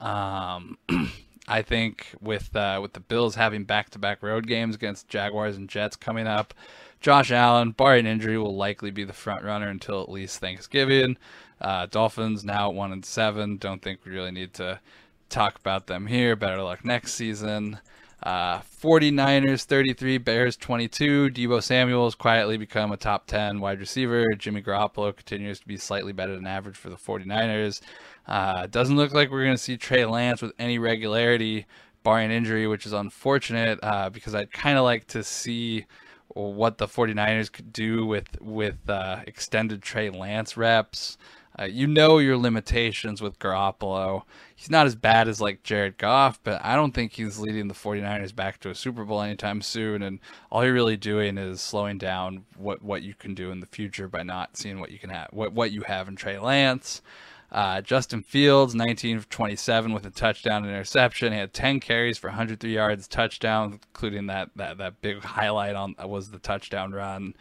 Um, 0.00 0.78
I 1.48 1.62
think 1.62 2.08
with 2.20 2.54
uh, 2.56 2.78
with 2.80 2.94
the 2.94 3.00
Bills 3.00 3.34
having 3.34 3.64
back 3.64 3.90
to 3.90 3.98
back 3.98 4.22
road 4.22 4.46
games 4.46 4.74
against 4.74 5.08
Jaguars 5.08 5.56
and 5.56 5.68
Jets 5.68 5.96
coming 5.96 6.26
up, 6.26 6.54
Josh 7.00 7.30
Allen, 7.30 7.72
barring 7.72 8.06
injury, 8.06 8.38
will 8.38 8.56
likely 8.56 8.90
be 8.90 9.04
the 9.04 9.12
front 9.12 9.44
runner 9.44 9.68
until 9.68 10.02
at 10.02 10.08
least 10.08 10.40
Thanksgiving. 10.40 11.18
Uh, 11.60 11.86
Dolphins 11.86 12.44
now 12.44 12.70
at 12.70 12.74
one 12.74 12.92
and 12.92 13.04
seven. 13.04 13.58
Don't 13.58 13.82
think 13.82 14.00
we 14.04 14.12
really 14.12 14.30
need 14.30 14.54
to 14.54 14.80
talk 15.28 15.56
about 15.58 15.86
them 15.86 16.06
here. 16.06 16.34
Better 16.34 16.62
luck 16.62 16.84
next 16.84 17.14
season. 17.14 17.78
Uh, 18.22 18.60
49ers 18.60 19.64
33, 19.64 20.18
Bears 20.18 20.56
22. 20.56 21.30
Deebo 21.30 21.62
Samuel's 21.62 22.14
quietly 22.14 22.56
become 22.56 22.92
a 22.92 22.96
top 22.96 23.26
10 23.26 23.60
wide 23.60 23.80
receiver. 23.80 24.24
Jimmy 24.38 24.62
Garoppolo 24.62 25.14
continues 25.14 25.60
to 25.60 25.66
be 25.66 25.76
slightly 25.76 26.12
better 26.12 26.34
than 26.34 26.46
average 26.46 26.76
for 26.76 26.88
the 26.88 26.96
49ers. 26.96 27.80
Uh, 28.26 28.66
doesn't 28.66 28.96
look 28.96 29.12
like 29.12 29.30
we're 29.30 29.44
going 29.44 29.56
to 29.56 29.62
see 29.62 29.76
Trey 29.76 30.06
Lance 30.06 30.40
with 30.40 30.52
any 30.58 30.78
regularity, 30.78 31.66
barring 32.02 32.30
injury, 32.30 32.66
which 32.66 32.86
is 32.86 32.92
unfortunate 32.92 33.78
uh, 33.82 34.08
because 34.08 34.34
I'd 34.34 34.52
kind 34.52 34.78
of 34.78 34.84
like 34.84 35.06
to 35.08 35.22
see 35.22 35.84
what 36.28 36.78
the 36.78 36.86
49ers 36.86 37.52
could 37.52 37.72
do 37.72 38.06
with 38.06 38.40
with 38.40 38.88
uh, 38.88 39.20
extended 39.26 39.82
Trey 39.82 40.10
Lance 40.10 40.56
reps. 40.56 41.18
Uh, 41.58 41.64
you 41.64 41.86
know 41.86 42.18
your 42.18 42.36
limitations 42.36 43.22
with 43.22 43.38
Garoppolo. 43.38 44.22
He's 44.56 44.70
not 44.70 44.86
as 44.86 44.96
bad 44.96 45.28
as 45.28 45.40
like 45.40 45.62
Jared 45.62 45.98
Goff, 45.98 46.40
but 46.42 46.60
I 46.64 46.74
don't 46.74 46.92
think 46.92 47.12
he's 47.12 47.38
leading 47.38 47.68
the 47.68 47.74
49ers 47.74 48.34
back 48.34 48.58
to 48.60 48.70
a 48.70 48.74
Super 48.74 49.04
Bowl 49.04 49.20
anytime 49.20 49.62
soon. 49.62 50.02
And 50.02 50.18
all 50.50 50.64
you're 50.64 50.74
really 50.74 50.96
doing 50.96 51.38
is 51.38 51.60
slowing 51.60 51.98
down 51.98 52.44
what, 52.56 52.82
what 52.82 53.02
you 53.02 53.14
can 53.14 53.34
do 53.34 53.50
in 53.50 53.60
the 53.60 53.66
future 53.66 54.08
by 54.08 54.22
not 54.24 54.56
seeing 54.56 54.80
what 54.80 54.90
you 54.90 54.98
can 54.98 55.10
have, 55.10 55.28
what, 55.32 55.52
what 55.52 55.70
you 55.70 55.82
have 55.82 56.08
in 56.08 56.16
Trey 56.16 56.38
Lance. 56.38 57.02
Uh, 57.52 57.80
Justin 57.80 58.20
Fields, 58.20 58.74
19 58.74 59.20
for 59.20 59.28
27 59.28 59.92
with 59.92 60.04
a 60.04 60.10
touchdown 60.10 60.64
and 60.64 60.72
interception. 60.72 61.32
He 61.32 61.38
had 61.38 61.52
10 61.52 61.78
carries 61.78 62.18
for 62.18 62.26
103 62.26 62.74
yards, 62.74 63.06
touchdown, 63.06 63.78
including 63.80 64.26
that 64.26 64.50
that 64.56 64.78
that 64.78 65.00
big 65.00 65.22
highlight 65.22 65.76
on 65.76 65.94
was 66.04 66.32
the 66.32 66.40
touchdown 66.40 66.90
run. 66.90 67.34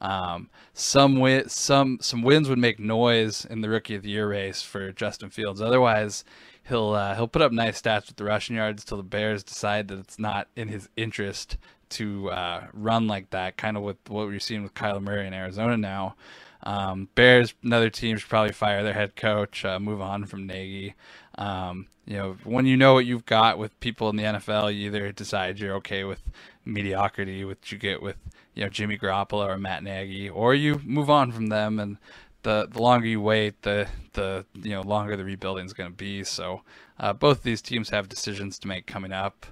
Um, 0.00 0.48
some 0.74 1.18
win, 1.18 1.48
some 1.48 1.98
some 2.00 2.22
wins 2.22 2.48
would 2.48 2.58
make 2.58 2.78
noise 2.78 3.44
in 3.44 3.60
the 3.60 3.68
rookie 3.68 3.94
of 3.94 4.02
the 4.02 4.10
year 4.10 4.28
race 4.28 4.62
for 4.62 4.92
Justin 4.92 5.30
Fields. 5.30 5.60
Otherwise, 5.60 6.24
he'll 6.68 6.90
uh, 6.90 7.14
he'll 7.14 7.28
put 7.28 7.42
up 7.42 7.52
nice 7.52 7.80
stats 7.80 8.06
with 8.06 8.16
the 8.16 8.24
rushing 8.24 8.56
yards 8.56 8.84
till 8.84 8.96
the 8.96 9.02
Bears 9.02 9.42
decide 9.42 9.88
that 9.88 9.98
it's 9.98 10.18
not 10.18 10.48
in 10.56 10.68
his 10.68 10.88
interest 10.96 11.56
to 11.90 12.30
uh, 12.30 12.66
run 12.72 13.06
like 13.06 13.30
that. 13.30 13.56
Kind 13.56 13.76
of 13.76 13.82
with 13.82 13.96
what 14.08 14.26
we're 14.26 14.38
seeing 14.38 14.62
with 14.62 14.74
Kyler 14.74 15.02
Murray 15.02 15.26
in 15.26 15.34
Arizona 15.34 15.76
now. 15.76 16.14
Um, 16.62 17.08
Bears, 17.14 17.54
another 17.62 17.88
team 17.88 18.16
should 18.16 18.28
probably 18.28 18.52
fire 18.52 18.82
their 18.82 18.92
head 18.92 19.16
coach, 19.16 19.64
uh, 19.64 19.78
move 19.78 20.00
on 20.00 20.24
from 20.26 20.46
Nagy. 20.46 20.94
Um, 21.36 21.86
you 22.04 22.16
know, 22.16 22.36
when 22.44 22.66
you 22.66 22.76
know 22.76 22.94
what 22.94 23.06
you've 23.06 23.26
got 23.26 23.58
with 23.58 23.78
people 23.80 24.08
in 24.10 24.16
the 24.16 24.24
NFL, 24.24 24.74
you 24.74 24.86
either 24.86 25.12
decide 25.12 25.60
you're 25.60 25.76
okay 25.76 26.04
with 26.04 26.22
mediocrity, 26.64 27.44
which 27.44 27.70
you 27.70 27.78
get 27.78 28.02
with 28.02 28.16
you 28.58 28.64
know 28.64 28.70
Jimmy 28.70 28.98
Garoppolo 28.98 29.46
or 29.46 29.56
Matt 29.56 29.84
Nagy, 29.84 30.28
or 30.28 30.52
you 30.52 30.80
move 30.84 31.08
on 31.08 31.30
from 31.30 31.46
them. 31.46 31.78
And 31.78 31.96
the 32.42 32.68
the 32.68 32.82
longer 32.82 33.06
you 33.06 33.20
wait, 33.20 33.62
the 33.62 33.86
the 34.14 34.44
you 34.54 34.72
know 34.72 34.80
longer 34.80 35.16
the 35.16 35.24
rebuilding 35.24 35.64
is 35.64 35.72
going 35.72 35.90
to 35.90 35.96
be. 35.96 36.24
So 36.24 36.62
uh, 36.98 37.12
both 37.12 37.44
these 37.44 37.62
teams 37.62 37.90
have 37.90 38.08
decisions 38.08 38.58
to 38.58 38.68
make 38.68 38.86
coming 38.86 39.12
up. 39.12 39.46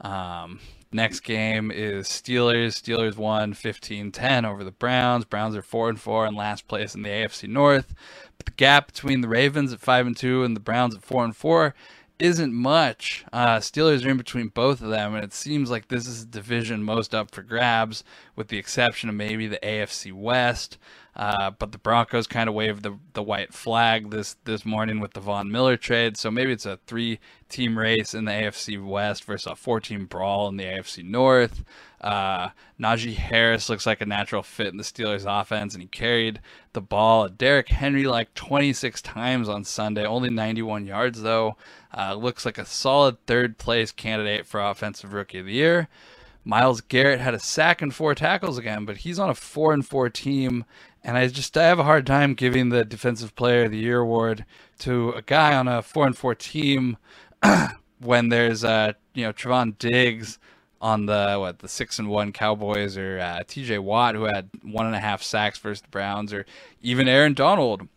Um, 0.00 0.60
next 0.90 1.20
game 1.20 1.70
is 1.70 2.06
Steelers. 2.08 2.80
Steelers 2.80 3.16
won 3.16 3.52
15-10 3.52 4.46
over 4.46 4.64
the 4.64 4.70
Browns. 4.70 5.24
Browns 5.26 5.54
are 5.56 5.62
four 5.62 5.90
and 5.90 6.00
four 6.00 6.26
and 6.26 6.36
last 6.36 6.66
place 6.66 6.94
in 6.94 7.02
the 7.02 7.08
AFC 7.10 7.48
North. 7.48 7.94
But 8.38 8.46
the 8.46 8.52
gap 8.52 8.86
between 8.86 9.20
the 9.20 9.28
Ravens 9.28 9.72
at 9.72 9.80
five 9.80 10.06
and 10.06 10.16
two 10.16 10.44
and 10.44 10.56
the 10.56 10.60
Browns 10.60 10.94
at 10.94 11.02
four 11.02 11.24
and 11.24 11.36
four 11.36 11.74
isn't 12.18 12.52
much. 12.52 13.24
Uh, 13.32 13.58
Steelers 13.58 14.04
are 14.04 14.10
in 14.10 14.16
between 14.16 14.48
both 14.48 14.80
of 14.80 14.88
them, 14.88 15.14
and 15.14 15.24
it 15.24 15.32
seems 15.32 15.70
like 15.70 15.88
this 15.88 16.06
is 16.06 16.22
a 16.22 16.26
division 16.26 16.82
most 16.82 17.14
up 17.14 17.30
for 17.30 17.42
grabs, 17.42 18.04
with 18.34 18.48
the 18.48 18.58
exception 18.58 19.08
of 19.08 19.14
maybe 19.14 19.46
the 19.46 19.58
AFC 19.62 20.12
West. 20.12 20.78
Uh, 21.14 21.50
but 21.50 21.72
the 21.72 21.78
Broncos 21.78 22.26
kind 22.26 22.48
of 22.48 22.54
waved 22.54 22.82
the, 22.82 22.98
the 23.14 23.22
white 23.22 23.54
flag 23.54 24.10
this, 24.10 24.36
this 24.44 24.66
morning 24.66 25.00
with 25.00 25.14
the 25.14 25.20
Von 25.20 25.50
Miller 25.50 25.76
trade. 25.76 26.16
So 26.18 26.30
maybe 26.30 26.52
it's 26.52 26.66
a 26.66 26.78
three 26.86 27.20
team 27.48 27.78
race 27.78 28.12
in 28.12 28.26
the 28.26 28.32
AFC 28.32 28.84
West 28.84 29.24
versus 29.24 29.50
a 29.50 29.56
four 29.56 29.80
team 29.80 30.04
brawl 30.04 30.48
in 30.48 30.58
the 30.58 30.64
AFC 30.64 31.02
North. 31.02 31.64
Uh, 32.00 32.50
Najee 32.78 33.14
Harris 33.14 33.68
looks 33.68 33.86
like 33.86 34.00
a 34.00 34.06
natural 34.06 34.42
fit 34.42 34.68
in 34.68 34.76
the 34.76 34.82
Steelers 34.82 35.24
offense, 35.26 35.74
and 35.74 35.82
he 35.82 35.88
carried 35.88 36.40
the 36.72 36.80
ball. 36.80 37.28
Derrick 37.28 37.68
Henry 37.68 38.04
like 38.04 38.34
26 38.34 39.00
times 39.02 39.48
on 39.48 39.64
Sunday, 39.64 40.04
only 40.04 40.30
91 40.30 40.86
yards 40.86 41.22
though. 41.22 41.56
Uh, 41.96 42.14
looks 42.14 42.44
like 42.44 42.58
a 42.58 42.66
solid 42.66 43.16
third 43.26 43.58
place 43.58 43.92
candidate 43.92 44.46
for 44.46 44.60
Offensive 44.60 45.12
Rookie 45.12 45.38
of 45.38 45.46
the 45.46 45.52
Year. 45.52 45.88
Myles 46.44 46.80
Garrett 46.80 47.20
had 47.20 47.34
a 47.34 47.40
sack 47.40 47.82
and 47.82 47.92
four 47.92 48.14
tackles 48.14 48.56
again, 48.56 48.84
but 48.84 48.98
he's 48.98 49.18
on 49.18 49.30
a 49.30 49.34
four 49.34 49.72
and 49.72 49.84
four 49.84 50.08
team, 50.08 50.64
and 51.02 51.16
I 51.16 51.26
just 51.26 51.56
I 51.56 51.64
have 51.64 51.80
a 51.80 51.84
hard 51.84 52.06
time 52.06 52.34
giving 52.34 52.68
the 52.68 52.84
Defensive 52.84 53.34
Player 53.34 53.64
of 53.64 53.72
the 53.72 53.78
Year 53.78 54.00
award 54.00 54.44
to 54.80 55.10
a 55.10 55.22
guy 55.22 55.56
on 55.56 55.66
a 55.66 55.82
four 55.82 56.06
and 56.06 56.16
four 56.16 56.36
team 56.36 56.98
when 57.98 58.28
there's 58.28 58.62
uh 58.62 58.92
you 59.14 59.24
know 59.24 59.32
Trevon 59.32 59.76
Diggs 59.78 60.38
on 60.80 61.06
the 61.06 61.36
what 61.38 61.60
the 61.60 61.68
six 61.68 61.98
and 61.98 62.08
one 62.08 62.32
Cowboys 62.32 62.96
or 62.96 63.18
uh, 63.18 63.42
T.J. 63.46 63.78
Watt 63.78 64.14
who 64.14 64.24
had 64.24 64.50
one 64.62 64.86
and 64.86 64.94
a 64.94 65.00
half 65.00 65.22
sacks 65.22 65.58
versus 65.58 65.82
the 65.82 65.88
Browns 65.88 66.32
or 66.32 66.46
even 66.82 67.08
Aaron 67.08 67.34
Donald 67.34 67.88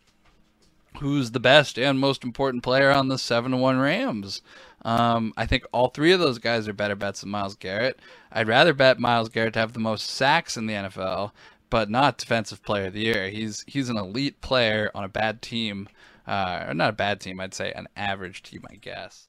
who's 0.98 1.30
the 1.30 1.40
best 1.40 1.78
and 1.78 1.98
most 1.98 2.24
important 2.24 2.62
player 2.62 2.90
on 2.90 3.08
the 3.08 3.18
seven 3.18 3.52
and 3.52 3.62
one 3.62 3.78
Rams. 3.78 4.42
Um, 4.82 5.32
I 5.36 5.46
think 5.46 5.64
all 5.72 5.88
three 5.88 6.12
of 6.12 6.20
those 6.20 6.38
guys 6.38 6.66
are 6.68 6.72
better 6.72 6.96
bets 6.96 7.20
than 7.20 7.30
Myles 7.30 7.56
Garrett. 7.56 8.00
I'd 8.32 8.48
rather 8.48 8.74
bet 8.74 8.98
Myles 8.98 9.28
Garrett 9.28 9.54
to 9.54 9.60
have 9.60 9.72
the 9.74 9.80
most 9.80 10.08
sacks 10.08 10.56
in 10.56 10.66
the 10.66 10.74
NFL, 10.74 11.32
but 11.70 11.90
not 11.90 12.18
defensive 12.18 12.62
player 12.62 12.86
of 12.86 12.94
the 12.94 13.02
year. 13.04 13.28
He's 13.30 13.64
he's 13.68 13.88
an 13.88 13.96
elite 13.98 14.40
player 14.40 14.90
on 14.94 15.04
a 15.04 15.08
bad 15.08 15.42
team. 15.42 15.88
uh, 16.26 16.72
not 16.74 16.90
a 16.90 16.94
bad 16.94 17.20
team. 17.20 17.40
I'd 17.40 17.54
say 17.54 17.72
an 17.72 17.88
average 17.96 18.42
team, 18.42 18.64
I 18.70 18.76
guess. 18.76 19.28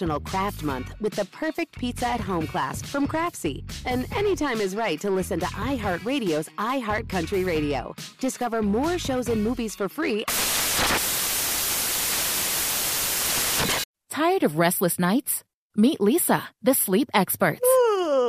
National 0.00 0.20
Craft 0.20 0.62
Month 0.62 0.94
with 1.00 1.14
the 1.14 1.24
perfect 1.24 1.76
pizza 1.76 2.06
at 2.06 2.20
home 2.20 2.46
class 2.46 2.80
from 2.82 3.08
Craftsy. 3.08 3.64
And 3.84 4.06
anytime 4.14 4.60
is 4.60 4.76
right 4.76 5.00
to 5.00 5.10
listen 5.10 5.40
to 5.40 5.46
iHeartRadio's 5.46 6.48
iHeartCountry 6.56 7.44
Radio. 7.44 7.96
Discover 8.20 8.62
more 8.62 8.96
shows 8.98 9.28
and 9.28 9.42
movies 9.42 9.74
for 9.74 9.88
free. 9.88 10.24
Tired 14.08 14.44
of 14.44 14.56
restless 14.56 15.00
nights? 15.00 15.42
Meet 15.74 15.98
Leesa, 15.98 16.42
the 16.62 16.74
sleep 16.74 17.08
experts. 17.12 17.77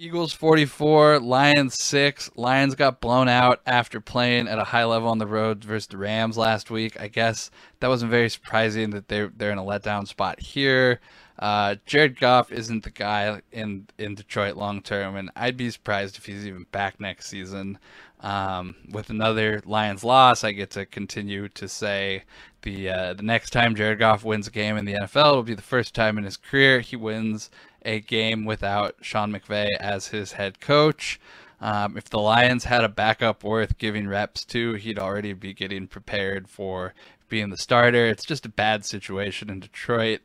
Eagles 0.00 0.32
44, 0.32 1.18
Lions 1.18 1.74
6. 1.82 2.30
Lions 2.36 2.76
got 2.76 3.00
blown 3.00 3.28
out 3.28 3.60
after 3.66 4.00
playing 4.00 4.46
at 4.46 4.56
a 4.56 4.62
high 4.62 4.84
level 4.84 5.08
on 5.08 5.18
the 5.18 5.26
road 5.26 5.64
versus 5.64 5.88
the 5.88 5.96
Rams 5.96 6.38
last 6.38 6.70
week. 6.70 7.00
I 7.00 7.08
guess 7.08 7.50
that 7.80 7.88
wasn't 7.88 8.12
very 8.12 8.28
surprising 8.28 8.90
that 8.90 9.08
they're, 9.08 9.32
they're 9.36 9.50
in 9.50 9.58
a 9.58 9.64
letdown 9.64 10.06
spot 10.06 10.38
here. 10.38 11.00
Uh, 11.38 11.76
Jared 11.86 12.18
Goff 12.18 12.50
isn't 12.50 12.82
the 12.82 12.90
guy 12.90 13.40
in, 13.52 13.86
in 13.96 14.14
Detroit 14.16 14.56
long 14.56 14.82
term, 14.82 15.16
and 15.16 15.30
I'd 15.36 15.56
be 15.56 15.70
surprised 15.70 16.16
if 16.16 16.26
he's 16.26 16.46
even 16.46 16.66
back 16.72 17.00
next 17.00 17.28
season. 17.28 17.78
Um, 18.20 18.74
with 18.90 19.10
another 19.10 19.62
Lions 19.64 20.02
loss, 20.02 20.42
I 20.42 20.50
get 20.50 20.70
to 20.72 20.84
continue 20.84 21.48
to 21.50 21.68
say 21.68 22.24
the 22.62 22.90
uh, 22.90 23.14
the 23.14 23.22
next 23.22 23.50
time 23.50 23.76
Jared 23.76 24.00
Goff 24.00 24.24
wins 24.24 24.48
a 24.48 24.50
game 24.50 24.76
in 24.76 24.84
the 24.84 24.94
NFL 24.94 25.36
will 25.36 25.42
be 25.44 25.54
the 25.54 25.62
first 25.62 25.94
time 25.94 26.18
in 26.18 26.24
his 26.24 26.36
career 26.36 26.80
he 26.80 26.96
wins 26.96 27.48
a 27.82 28.00
game 28.00 28.44
without 28.44 28.96
Sean 29.00 29.32
McVay 29.32 29.68
as 29.78 30.08
his 30.08 30.32
head 30.32 30.58
coach. 30.58 31.20
Um, 31.60 31.96
if 31.96 32.08
the 32.10 32.18
Lions 32.18 32.64
had 32.64 32.84
a 32.84 32.88
backup 32.88 33.44
worth 33.44 33.78
giving 33.78 34.08
reps 34.08 34.44
to, 34.46 34.74
he'd 34.74 34.98
already 34.98 35.32
be 35.32 35.52
getting 35.52 35.86
prepared 35.86 36.48
for 36.48 36.94
being 37.28 37.50
the 37.50 37.56
starter. 37.56 38.06
It's 38.06 38.24
just 38.24 38.46
a 38.46 38.50
bad 38.50 38.84
situation 38.84 39.50
in 39.50 39.60
Detroit. 39.60 40.20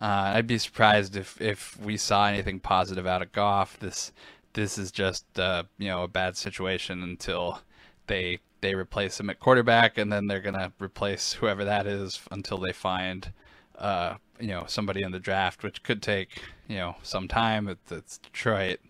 Uh, 0.00 0.32
I'd 0.34 0.46
be 0.46 0.56
surprised 0.56 1.14
if, 1.14 1.40
if 1.40 1.78
we 1.78 1.98
saw 1.98 2.26
anything 2.26 2.58
positive 2.58 3.06
out 3.06 3.20
of 3.20 3.32
Goff. 3.32 3.78
This 3.78 4.12
this 4.54 4.78
is 4.78 4.90
just 4.90 5.38
uh, 5.38 5.64
you 5.78 5.88
know 5.88 6.02
a 6.04 6.08
bad 6.08 6.36
situation 6.36 7.02
until 7.02 7.60
they 8.06 8.38
they 8.62 8.74
replace 8.74 9.20
him 9.20 9.28
at 9.30 9.40
quarterback, 9.40 9.98
and 9.98 10.10
then 10.10 10.26
they're 10.26 10.40
gonna 10.40 10.72
replace 10.80 11.34
whoever 11.34 11.64
that 11.64 11.86
is 11.86 12.20
until 12.30 12.56
they 12.58 12.72
find 12.72 13.32
uh, 13.78 14.14
you 14.38 14.48
know 14.48 14.64
somebody 14.66 15.02
in 15.02 15.12
the 15.12 15.18
draft, 15.18 15.62
which 15.62 15.82
could 15.82 16.02
take 16.02 16.42
you 16.66 16.76
know 16.76 16.96
some 17.02 17.28
time. 17.28 17.68
It's, 17.68 17.92
it's 17.92 18.18
Detroit; 18.18 18.80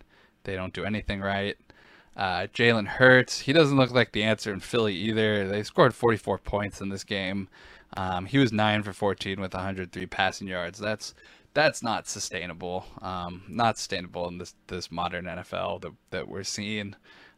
they 0.45 0.55
don't 0.55 0.73
do 0.73 0.85
anything 0.85 1.19
right. 1.19 1.57
Uh, 2.15 2.47
Jalen 2.53 2.87
Hurts, 2.87 3.39
he 3.39 3.53
doesn't 3.53 3.77
look 3.77 3.91
like 3.91 4.11
the 4.11 4.23
answer 4.23 4.53
in 4.53 4.59
Philly 4.59 4.95
either. 4.95 5.47
They 5.47 5.63
scored 5.63 5.95
44 5.95 6.39
points 6.39 6.81
in 6.81 6.89
this 6.89 7.05
game. 7.05 7.47
Um, 7.97 8.25
he 8.25 8.37
was 8.37 8.51
nine 8.51 8.83
for 8.83 8.93
14 8.93 9.39
with 9.39 9.53
103 9.53 10.05
passing 10.07 10.47
yards. 10.47 10.79
That's 10.79 11.13
that's 11.53 11.83
not 11.83 12.07
sustainable. 12.07 12.85
Um, 13.01 13.43
not 13.49 13.77
sustainable 13.77 14.27
in 14.27 14.37
this 14.37 14.55
this 14.67 14.91
modern 14.91 15.25
NFL 15.25 15.81
that 15.81 15.91
that 16.11 16.27
we're 16.27 16.43
seeing. 16.43 16.95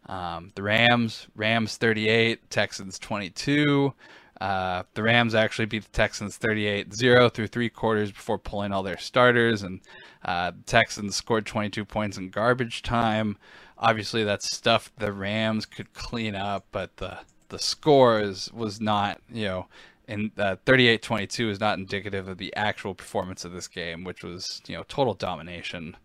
Um, 0.07 0.51
the 0.55 0.63
Rams, 0.63 1.27
Rams 1.35 1.77
38, 1.77 2.49
Texans 2.49 2.99
22. 2.99 3.93
Uh, 4.41 4.83
the 4.93 5.03
Rams 5.03 5.33
actually 5.33 5.67
beat 5.67 5.83
the 5.83 5.91
Texans 5.91 6.37
38-0 6.37 7.33
through 7.33 7.47
three 7.47 7.69
quarters 7.69 8.11
before 8.11 8.37
pulling 8.37 8.73
all 8.73 8.83
their 8.83 8.97
starters, 8.97 9.63
and 9.63 9.79
uh, 10.25 10.51
the 10.51 10.63
Texans 10.63 11.15
scored 11.15 11.45
22 11.45 11.85
points 11.85 12.17
in 12.17 12.29
garbage 12.29 12.81
time. 12.81 13.37
Obviously, 13.77 14.25
that's 14.25 14.53
stuff 14.53 14.91
the 14.97 15.13
Rams 15.13 15.65
could 15.65 15.93
clean 15.93 16.35
up, 16.35 16.65
but 16.71 16.97
the 16.97 17.19
the 17.49 17.59
score 17.59 18.19
was 18.51 18.81
not, 18.81 19.21
you 19.31 19.45
know, 19.45 19.67
and 20.07 20.31
uh, 20.37 20.57
38-22 20.65 21.49
is 21.49 21.59
not 21.59 21.77
indicative 21.77 22.27
of 22.27 22.37
the 22.37 22.55
actual 22.55 22.93
performance 22.93 23.45
of 23.45 23.51
this 23.51 23.67
game, 23.67 24.03
which 24.03 24.23
was 24.23 24.61
you 24.67 24.75
know 24.75 24.83
total 24.87 25.13
domination 25.13 25.97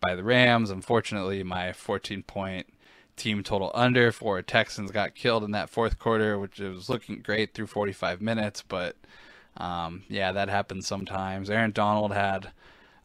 by 0.00 0.14
the 0.14 0.24
Rams. 0.24 0.70
Unfortunately, 0.70 1.42
my 1.42 1.72
14 1.72 2.22
point 2.22 2.66
team 3.16 3.42
total 3.42 3.70
under 3.74 4.10
for 4.10 4.42
Texans 4.42 4.90
got 4.90 5.14
killed 5.14 5.44
in 5.44 5.52
that 5.52 5.70
fourth 5.70 5.98
quarter, 5.98 6.38
which 6.38 6.58
was 6.58 6.88
looking 6.88 7.20
great 7.20 7.54
through 7.54 7.68
45 7.68 8.20
minutes, 8.20 8.62
but 8.66 8.96
um, 9.56 10.02
yeah, 10.08 10.32
that 10.32 10.48
happens 10.48 10.86
sometimes. 10.86 11.48
Aaron 11.48 11.70
Donald 11.70 12.12
had 12.12 12.50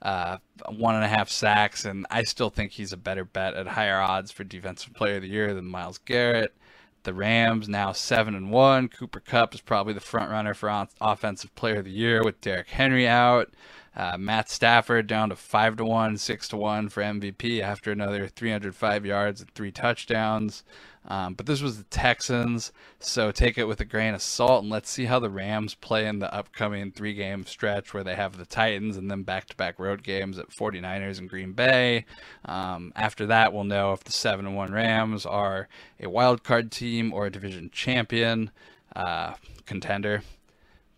uh, 0.02 0.38
one 0.70 0.96
and 0.96 1.04
a 1.04 1.10
half 1.10 1.30
sacks, 1.30 1.86
and 1.86 2.08
I 2.10 2.24
still 2.24 2.50
think 2.50 2.72
he's 2.72 2.94
a 2.94 2.98
better 2.98 3.24
bet 3.26 3.54
at 3.54 3.68
higher 3.68 4.00
odds 4.00 4.32
for 4.32 4.44
Defensive 4.44 4.94
Player 4.94 5.18
of 5.18 5.22
the 5.22 5.28
Year 5.30 5.54
than 5.54 5.66
Myles 5.66 6.00
Garrett. 6.00 6.56
The 7.04 7.14
Rams 7.14 7.70
now 7.70 7.92
seven 7.92 8.36
and 8.36 8.52
one. 8.52 8.88
Cooper 8.88 9.20
Kupp 9.20 9.56
is 9.56 9.62
probably 9.62 9.94
the 9.94 10.00
front 10.00 10.32
runner 10.32 10.54
for 10.54 10.88
Offensive 11.00 11.56
Player 11.56 11.78
of 11.80 11.86
the 11.86 11.92
Year 11.92 12.24
with 12.24 12.42
Derrick 12.42 12.70
Henry 12.70 13.08
out. 13.08 13.54
Uh, 13.96 14.18
Matt 14.18 14.50
Stafford 14.50 15.08
down 15.08 15.30
to 15.30 15.36
five 15.36 15.76
to 15.78 15.86
one, 15.86 16.18
six 16.18 16.48
to 16.50 16.58
one 16.58 16.90
for 16.90 17.02
MVP 17.02 17.62
after 17.62 17.92
another 17.92 18.28
305 18.28 19.06
yards 19.06 19.42
and 19.42 19.50
three 19.52 19.72
touchdowns. 19.72 20.64
Um, 21.10 21.34
but 21.34 21.48
this 21.48 21.62
was 21.62 21.78
the 21.78 21.86
Texans, 21.86 22.72
so 23.00 23.32
take 23.32 23.58
it 23.58 23.68
with 23.68 23.82
a 23.82 23.86
grain 23.86 24.14
of 24.14 24.22
salt 24.22 24.62
and 24.62 24.72
let's 24.72 24.92
see 24.92 25.06
how 25.06 25.18
the 25.18 25.30
Rams 25.30 25.74
play 25.74 26.08
in 26.08 26.20
the 26.20 26.32
upcoming 26.32 26.92
three 26.92 27.16
game 27.16 27.46
stretch 27.48 27.94
where 27.94 28.04
they 28.04 28.14
have 28.16 28.38
the 28.38 28.46
Titans 28.46 28.96
and 28.96 29.10
then 29.10 29.24
back 29.24 29.48
to 29.48 29.56
back 29.56 29.80
road 29.80 30.04
games 30.04 30.38
at 30.38 30.52
49ers 30.52 31.18
and 31.18 31.28
Green 31.28 31.54
Bay. 31.54 32.06
Um, 32.46 32.94
after 32.96 33.26
that, 33.26 33.54
we'll 33.54 33.64
know 33.64 33.92
if 33.94 34.04
the 34.04 34.12
7 34.12 34.46
and 34.46 34.56
1 34.56 34.72
Rams 34.72 35.26
are 35.26 35.68
a 36.00 36.08
wild 36.08 36.44
card 36.44 36.72
team 36.72 37.12
or 37.12 37.26
a 37.26 37.32
division 37.32 37.72
champion 37.74 38.52
uh, 38.96 39.34
contender. 39.66 40.22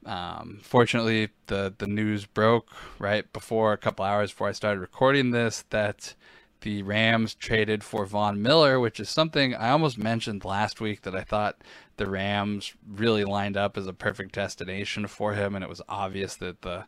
Um, 0.06 0.60
fortunately, 0.64 1.30
the 1.48 1.74
the 1.78 1.88
news 1.88 2.26
broke 2.26 2.72
right 2.98 3.32
before 3.32 3.74
a 3.74 3.78
couple 3.78 4.04
hours 4.04 4.32
before 4.32 4.48
I 4.48 4.52
started 4.52 4.80
recording 4.80 5.32
this 5.32 5.64
that 5.70 6.16
the 6.62 6.84
Rams 6.84 7.36
traded 7.36 7.84
for 7.84 8.06
Von 8.06 8.42
Miller, 8.42 8.80
which 8.80 9.00
is 9.00 9.10
something 9.10 9.54
I 9.56 9.70
almost 9.70 9.98
mentioned 9.98 10.46
last 10.46 10.80
week 10.82 11.02
that 11.04 11.16
I 11.16 11.22
thought 11.22 11.62
the 11.98 12.10
Rams 12.10 12.74
really 12.88 13.24
lined 13.24 13.58
up 13.58 13.78
as 13.78 13.88
a 13.88 13.94
perfect 13.94 14.34
destination 14.34 15.08
for 15.08 15.34
him, 15.34 15.56
and 15.56 15.64
it 15.64 15.70
was 15.70 15.82
obvious 15.90 16.36
that 16.38 16.62
the 16.62 16.86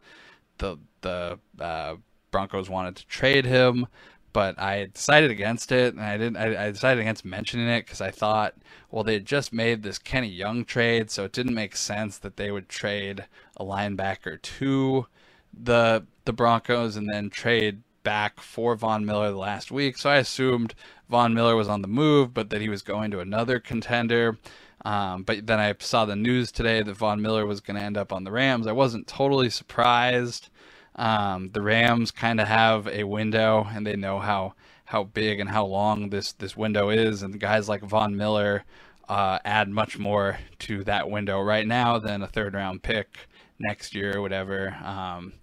the 0.59 0.77
the 1.01 1.39
uh, 1.59 1.95
Broncos 2.31 2.69
wanted 2.69 2.95
to 2.97 3.07
trade 3.07 3.45
him 3.45 3.87
but 4.33 4.59
I 4.59 4.89
decided 4.93 5.29
against 5.29 5.71
it, 5.71 5.93
and 5.93 6.03
I 6.03 6.17
didn't. 6.17 6.37
I, 6.37 6.65
I 6.65 6.71
decided 6.71 6.99
against 7.01 7.23
mentioning 7.23 7.67
it 7.67 7.85
because 7.85 8.01
I 8.01 8.09
thought, 8.09 8.55
well, 8.89 9.03
they 9.03 9.19
just 9.19 9.53
made 9.53 9.83
this 9.83 9.99
Kenny 9.99 10.27
Young 10.27 10.65
trade, 10.65 11.11
so 11.11 11.23
it 11.23 11.31
didn't 11.31 11.53
make 11.53 11.75
sense 11.75 12.17
that 12.17 12.35
they 12.35 12.51
would 12.51 12.67
trade 12.67 13.25
a 13.55 13.63
linebacker 13.63 14.41
to 14.41 15.05
the 15.53 16.05
the 16.25 16.33
Broncos 16.33 16.95
and 16.95 17.07
then 17.07 17.29
trade 17.29 17.83
back 18.03 18.39
for 18.39 18.75
Von 18.75 19.05
Miller 19.05 19.31
last 19.31 19.71
week. 19.71 19.97
So 19.97 20.09
I 20.09 20.17
assumed 20.17 20.75
Von 21.09 21.33
Miller 21.33 21.55
was 21.55 21.69
on 21.69 21.81
the 21.81 21.87
move, 21.87 22.33
but 22.33 22.49
that 22.49 22.61
he 22.61 22.69
was 22.69 22.81
going 22.81 23.11
to 23.11 23.19
another 23.19 23.59
contender. 23.59 24.37
Um, 24.85 25.23
but 25.23 25.47
then 25.47 25.59
I 25.59 25.73
saw 25.79 26.05
the 26.05 26.15
news 26.15 26.51
today 26.51 26.81
that 26.83 26.97
Von 26.97 27.21
Miller 27.21 27.45
was 27.45 27.61
going 27.61 27.77
to 27.77 27.85
end 27.85 27.97
up 27.97 28.11
on 28.11 28.23
the 28.23 28.31
Rams. 28.31 28.67
I 28.67 28.73
wasn't 28.73 29.07
totally 29.07 29.49
surprised. 29.49 30.49
Um, 30.95 31.49
the 31.53 31.61
Rams 31.61 32.11
kind 32.11 32.39
of 32.39 32.47
have 32.47 32.87
a 32.87 33.03
window, 33.05 33.67
and 33.73 33.87
they 33.87 33.95
know 33.95 34.19
how 34.19 34.53
how 34.85 35.03
big 35.03 35.39
and 35.39 35.49
how 35.49 35.65
long 35.65 36.09
this 36.09 36.33
this 36.33 36.57
window 36.57 36.89
is. 36.89 37.23
And 37.23 37.39
guys 37.39 37.69
like 37.69 37.81
Von 37.81 38.15
Miller 38.15 38.63
uh, 39.09 39.39
add 39.45 39.69
much 39.69 39.97
more 39.97 40.39
to 40.59 40.83
that 40.83 41.09
window 41.09 41.41
right 41.41 41.65
now 41.65 41.99
than 41.99 42.21
a 42.21 42.27
third 42.27 42.53
round 42.53 42.83
pick 42.83 43.27
next 43.59 43.95
year 43.95 44.17
or 44.17 44.21
whatever. 44.21 44.75
Um, 44.83 45.33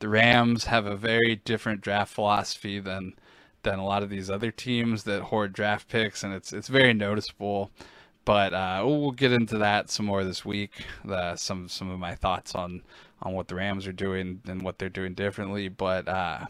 the 0.00 0.08
Rams 0.08 0.64
have 0.64 0.86
a 0.86 0.96
very 0.96 1.36
different 1.36 1.80
draft 1.80 2.12
philosophy 2.12 2.80
than 2.80 3.14
than 3.62 3.78
a 3.78 3.84
lot 3.84 4.02
of 4.02 4.08
these 4.08 4.30
other 4.30 4.50
teams 4.50 5.04
that 5.04 5.24
hoard 5.24 5.52
draft 5.52 5.88
picks, 5.88 6.22
and 6.24 6.34
it's 6.34 6.52
it's 6.52 6.68
very 6.68 6.92
noticeable. 6.92 7.70
But 8.24 8.52
uh, 8.52 8.82
we'll 8.84 9.12
get 9.12 9.32
into 9.32 9.58
that 9.58 9.90
some 9.90 10.06
more 10.06 10.24
this 10.24 10.44
week. 10.44 10.84
The, 11.04 11.36
some 11.36 11.68
some 11.68 11.90
of 11.90 11.98
my 11.98 12.14
thoughts 12.14 12.54
on 12.54 12.82
on 13.22 13.34
what 13.34 13.48
the 13.48 13.54
Rams 13.54 13.86
are 13.86 13.92
doing 13.92 14.40
and 14.46 14.62
what 14.62 14.78
they're 14.78 14.88
doing 14.88 15.14
differently. 15.14 15.68
But 15.68 16.08
uh, 16.08 16.46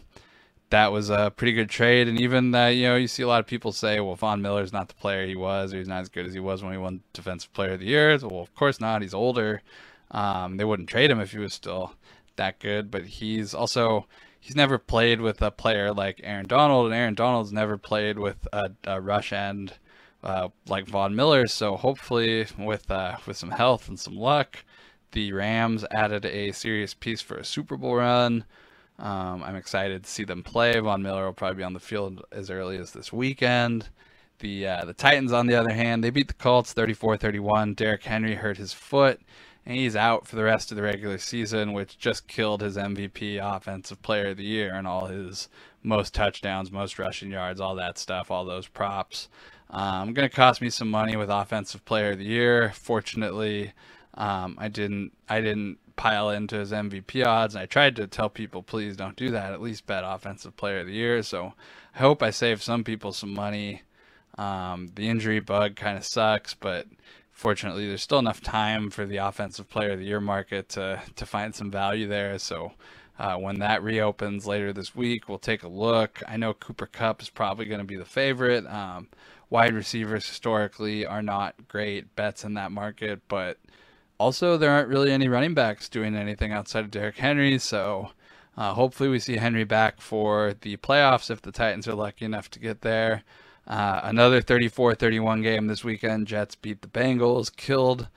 that 0.70 0.92
was 0.92 1.10
a 1.10 1.32
pretty 1.36 1.52
good 1.52 1.68
trade. 1.68 2.08
And 2.08 2.20
even 2.20 2.52
that, 2.52 2.70
you 2.70 2.84
know, 2.84 2.96
you 2.96 3.08
see 3.08 3.22
a 3.22 3.28
lot 3.28 3.40
of 3.40 3.46
people 3.46 3.72
say, 3.72 3.98
well, 4.00 4.14
Von 4.14 4.40
Miller's 4.40 4.72
not 4.72 4.88
the 4.88 4.94
player 4.94 5.26
he 5.26 5.36
was, 5.36 5.74
or 5.74 5.78
he's 5.78 5.88
not 5.88 6.00
as 6.00 6.08
good 6.08 6.26
as 6.26 6.34
he 6.34 6.40
was 6.40 6.62
when 6.62 6.72
he 6.72 6.78
won 6.78 7.02
Defensive 7.12 7.52
Player 7.52 7.72
of 7.72 7.80
the 7.80 7.86
Year. 7.86 8.16
Well, 8.22 8.40
of 8.40 8.54
course 8.54 8.80
not. 8.80 9.02
He's 9.02 9.14
older. 9.14 9.62
Um, 10.12 10.56
they 10.56 10.64
wouldn't 10.64 10.88
trade 10.88 11.10
him 11.10 11.20
if 11.20 11.32
he 11.32 11.38
was 11.38 11.54
still 11.54 11.94
that 12.36 12.58
good. 12.58 12.90
But 12.90 13.04
he's 13.06 13.54
also 13.54 14.06
he's 14.38 14.56
never 14.56 14.78
played 14.78 15.20
with 15.20 15.42
a 15.42 15.50
player 15.50 15.92
like 15.92 16.20
Aaron 16.22 16.46
Donald, 16.46 16.86
and 16.86 16.94
Aaron 16.94 17.14
Donald's 17.14 17.52
never 17.52 17.76
played 17.76 18.18
with 18.18 18.46
a, 18.52 18.70
a 18.84 19.00
rush 19.00 19.32
end. 19.32 19.74
Uh, 20.22 20.50
like 20.68 20.86
Von 20.86 21.16
Miller, 21.16 21.46
so 21.46 21.76
hopefully 21.76 22.46
with 22.58 22.90
uh, 22.90 23.16
with 23.26 23.38
some 23.38 23.52
health 23.52 23.88
and 23.88 23.98
some 23.98 24.16
luck, 24.16 24.64
the 25.12 25.32
Rams 25.32 25.82
added 25.90 26.26
a 26.26 26.52
serious 26.52 26.92
piece 26.92 27.22
for 27.22 27.38
a 27.38 27.44
Super 27.44 27.78
Bowl 27.78 27.96
run. 27.96 28.44
Um, 28.98 29.42
I'm 29.42 29.56
excited 29.56 30.04
to 30.04 30.10
see 30.10 30.24
them 30.24 30.42
play. 30.42 30.78
Von 30.78 31.02
Miller 31.02 31.24
will 31.24 31.32
probably 31.32 31.56
be 31.56 31.62
on 31.64 31.72
the 31.72 31.80
field 31.80 32.22
as 32.32 32.50
early 32.50 32.76
as 32.76 32.92
this 32.92 33.12
weekend. 33.12 33.88
The 34.40 34.66
uh, 34.66 34.84
the 34.84 34.92
Titans, 34.92 35.32
on 35.32 35.46
the 35.46 35.54
other 35.54 35.72
hand, 35.72 36.04
they 36.04 36.10
beat 36.10 36.28
the 36.28 36.34
Colts 36.34 36.74
34-31. 36.74 37.76
Derrick 37.76 38.04
Henry 38.04 38.34
hurt 38.34 38.58
his 38.58 38.72
foot, 38.72 39.20
and 39.66 39.76
he's 39.76 39.96
out 39.96 40.26
for 40.26 40.36
the 40.36 40.44
rest 40.44 40.70
of 40.70 40.76
the 40.76 40.82
regular 40.82 41.18
season, 41.18 41.72
which 41.72 41.98
just 41.98 42.28
killed 42.28 42.62
his 42.62 42.76
MVP 42.76 43.38
Offensive 43.40 44.02
Player 44.02 44.28
of 44.28 44.36
the 44.36 44.44
Year 44.44 44.74
and 44.74 44.86
all 44.86 45.06
his 45.06 45.48
most 45.82 46.14
touchdowns, 46.14 46.72
most 46.72 46.98
rushing 46.98 47.30
yards, 47.30 47.60
all 47.60 47.74
that 47.76 47.98
stuff, 47.98 48.30
all 48.30 48.44
those 48.44 48.66
props. 48.66 49.28
Um, 49.70 50.12
going 50.12 50.28
to 50.28 50.34
cost 50.34 50.60
me 50.60 50.70
some 50.70 50.90
money 50.90 51.16
with 51.16 51.30
Offensive 51.30 51.84
Player 51.84 52.12
of 52.12 52.18
the 52.18 52.24
Year. 52.24 52.72
Fortunately, 52.74 53.72
um, 54.14 54.56
I 54.58 54.68
didn't 54.68 55.12
I 55.28 55.40
didn't 55.40 55.78
pile 56.00 56.30
into 56.30 56.56
his 56.56 56.72
MVP 56.72 57.26
odds. 57.26 57.54
And 57.54 57.62
I 57.62 57.66
tried 57.66 57.94
to 57.96 58.06
tell 58.06 58.30
people, 58.30 58.62
please 58.62 58.96
don't 58.96 59.16
do 59.16 59.30
that. 59.32 59.52
At 59.52 59.60
least 59.60 59.86
bet 59.86 60.02
Offensive 60.04 60.56
Player 60.56 60.80
of 60.80 60.86
the 60.86 60.94
Year. 60.94 61.22
So 61.22 61.52
I 61.94 61.98
hope 61.98 62.22
I 62.22 62.30
save 62.30 62.62
some 62.62 62.84
people 62.84 63.12
some 63.12 63.34
money. 63.34 63.82
Um, 64.38 64.90
the 64.94 65.08
injury 65.08 65.40
bug 65.40 65.76
kind 65.76 65.98
of 65.98 66.04
sucks, 66.06 66.54
but 66.54 66.86
fortunately, 67.40 67.86
there's 67.88 68.02
still 68.02 68.18
enough 68.18 68.40
time 68.40 68.90
for 68.90 69.06
the 69.06 69.16
Offensive 69.16 69.68
Player 69.68 69.92
of 69.92 69.98
the 69.98 70.04
Year 70.04 70.20
market 70.20 70.68
to 70.70 71.00
to 71.16 71.26
find 71.26 71.54
some 71.54 71.70
value 71.70 72.06
there. 72.06 72.38
So. 72.38 72.72
Uh, 73.18 73.36
when 73.36 73.58
that 73.58 73.82
reopens 73.82 74.46
later 74.46 74.72
this 74.72 74.96
week, 74.96 75.28
we'll 75.28 75.36
take 75.36 75.62
a 75.62 75.68
look. 75.68 76.22
I 76.26 76.38
know 76.38 76.54
Cooper 76.54 76.86
Kupp 76.86 77.20
is 77.20 77.28
probably 77.28 77.66
going 77.66 77.80
to 77.80 77.84
be 77.84 77.96
the 77.96 78.06
favorite. 78.06 78.66
Um, 78.66 79.08
wide 79.50 79.74
receivers 79.74 80.26
historically 80.26 81.04
are 81.04 81.20
not 81.20 81.54
great 81.68 82.16
bets 82.16 82.44
in 82.44 82.54
that 82.54 82.72
market, 82.72 83.20
but 83.28 83.58
also, 84.20 84.58
there 84.58 84.70
aren't 84.70 84.90
really 84.90 85.12
any 85.12 85.28
running 85.28 85.54
backs 85.54 85.88
doing 85.88 86.14
anything 86.14 86.52
outside 86.52 86.84
of 86.84 86.90
Derrick 86.90 87.16
Henry, 87.16 87.58
so 87.58 88.10
uh, 88.54 88.74
hopefully 88.74 89.08
we 89.08 89.18
see 89.18 89.36
Henry 89.36 89.64
back 89.64 90.02
for 90.02 90.54
the 90.60 90.76
playoffs 90.76 91.30
if 91.30 91.40
the 91.40 91.50
Titans 91.50 91.88
are 91.88 91.94
lucky 91.94 92.26
enough 92.26 92.50
to 92.50 92.58
get 92.58 92.82
there. 92.82 93.22
Uh, 93.70 94.00
another 94.02 94.42
34-31 94.42 95.44
game 95.44 95.68
this 95.68 95.84
weekend. 95.84 96.26
Jets 96.26 96.56
beat 96.56 96.82
the 96.82 96.88
Bengals, 96.88 97.54
killed 97.54 98.08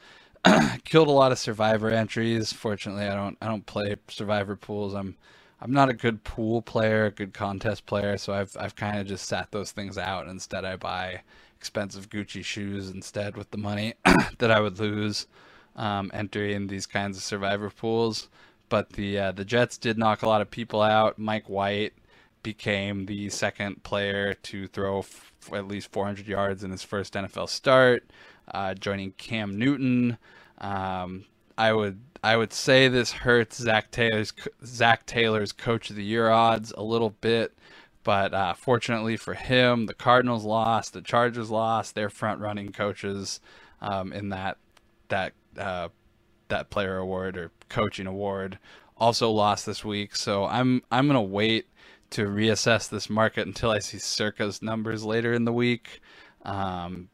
killed 0.84 1.08
a 1.08 1.12
lot 1.12 1.32
of 1.32 1.40
survivor 1.40 1.90
entries. 1.90 2.52
Fortunately, 2.52 3.06
I 3.06 3.16
don't 3.16 3.38
I 3.42 3.48
don't 3.48 3.66
play 3.66 3.96
survivor 4.10 4.56
pools. 4.56 4.94
I'm 4.94 5.16
I'm 5.62 5.72
not 5.72 5.90
a 5.90 5.94
good 5.94 6.24
pool 6.24 6.62
player, 6.62 7.06
a 7.06 7.12
good 7.12 7.34
contest 7.34 7.86
player, 7.86 8.18
so 8.18 8.34
I've 8.34 8.58
I've 8.60 8.76
kind 8.76 9.00
of 9.00 9.08
just 9.08 9.28
sat 9.28 9.52
those 9.52 9.72
things 9.72 9.98
out. 9.98 10.28
Instead, 10.28 10.66
I 10.66 10.76
buy 10.76 11.22
expensive 11.56 12.10
Gucci 12.10 12.44
shoes 12.44 12.90
instead 12.90 13.38
with 13.38 13.52
the 13.52 13.58
money 13.58 13.94
that 14.40 14.52
I 14.52 14.60
would 14.60 14.80
lose 14.80 15.28
um, 15.76 16.12
entering 16.14 16.68
these 16.68 16.86
kinds 16.88 17.16
of 17.16 17.24
survivor 17.24 17.70
pools. 17.70 18.28
But 18.70 18.94
the 18.94 19.20
uh, 19.20 19.32
the 19.34 19.46
Jets 19.46 19.78
did 19.78 19.98
knock 19.98 20.24
a 20.24 20.28
lot 20.28 20.42
of 20.42 20.52
people 20.52 20.82
out. 20.82 21.20
Mike 21.20 21.48
White 21.48 21.94
became 22.42 23.06
the 23.06 23.30
second 23.30 23.84
player 23.84 24.34
to 24.34 24.68
throw 24.68 25.00
f- 25.00 25.33
at 25.52 25.68
least 25.68 25.92
400 25.92 26.28
yards 26.28 26.64
in 26.64 26.72
his 26.72 26.84
first 26.84 27.14
NFL 27.14 27.50
start, 27.50 28.10
uh, 28.54 28.74
joining 28.74 29.12
Cam 29.14 29.58
Newton. 29.58 30.18
Um, 30.60 31.26
I 31.58 31.74
would 31.74 32.00
I 32.24 32.38
would 32.38 32.54
say 32.54 32.88
this 32.88 33.12
hurts 33.12 33.58
Zac 33.58 33.92
Taylor's 33.92 34.34
Zac 34.66 35.06
Taylor's 35.06 35.52
Coach 35.52 35.90
of 35.90 35.96
the 35.96 36.04
Year 36.04 36.30
odds 36.30 36.72
a 36.78 36.84
little 36.84 37.12
bit, 37.22 37.54
but 38.04 38.34
uh, 38.34 38.54
fortunately 38.54 39.18
for 39.18 39.34
him, 39.34 39.86
the 39.86 39.94
Cardinals 39.94 40.46
lost, 40.46 40.94
the 40.94 41.02
Chargers 41.02 41.50
lost 41.50 41.96
their 41.96 42.10
front 42.10 42.40
running 42.40 42.72
coaches 42.72 43.40
um, 43.82 44.14
in 44.14 44.30
that 44.30 44.58
that 45.10 45.34
uh, 45.58 45.90
that 46.48 46.70
player 46.70 46.98
award 46.98 47.38
or 47.38 47.52
coaching 47.70 48.08
award 48.08 48.58
also 48.98 49.30
lost 49.30 49.66
this 49.66 49.84
week. 49.84 50.16
So 50.16 50.46
I'm 50.46 50.82
I'm 50.92 51.08
gonna 51.08 51.22
wait 51.22 51.68
to 52.14 52.26
reassess 52.28 52.90
this 52.90 53.10
market 53.10 53.48
until 53.48 53.72
I 53.72 53.80
see 53.80 53.98
Circa's 53.98 54.62
numbers 54.62 55.04
later 55.04 55.34
in 55.34 55.46
the 55.46 55.54
week. 55.54 56.02
Um, 56.44 57.10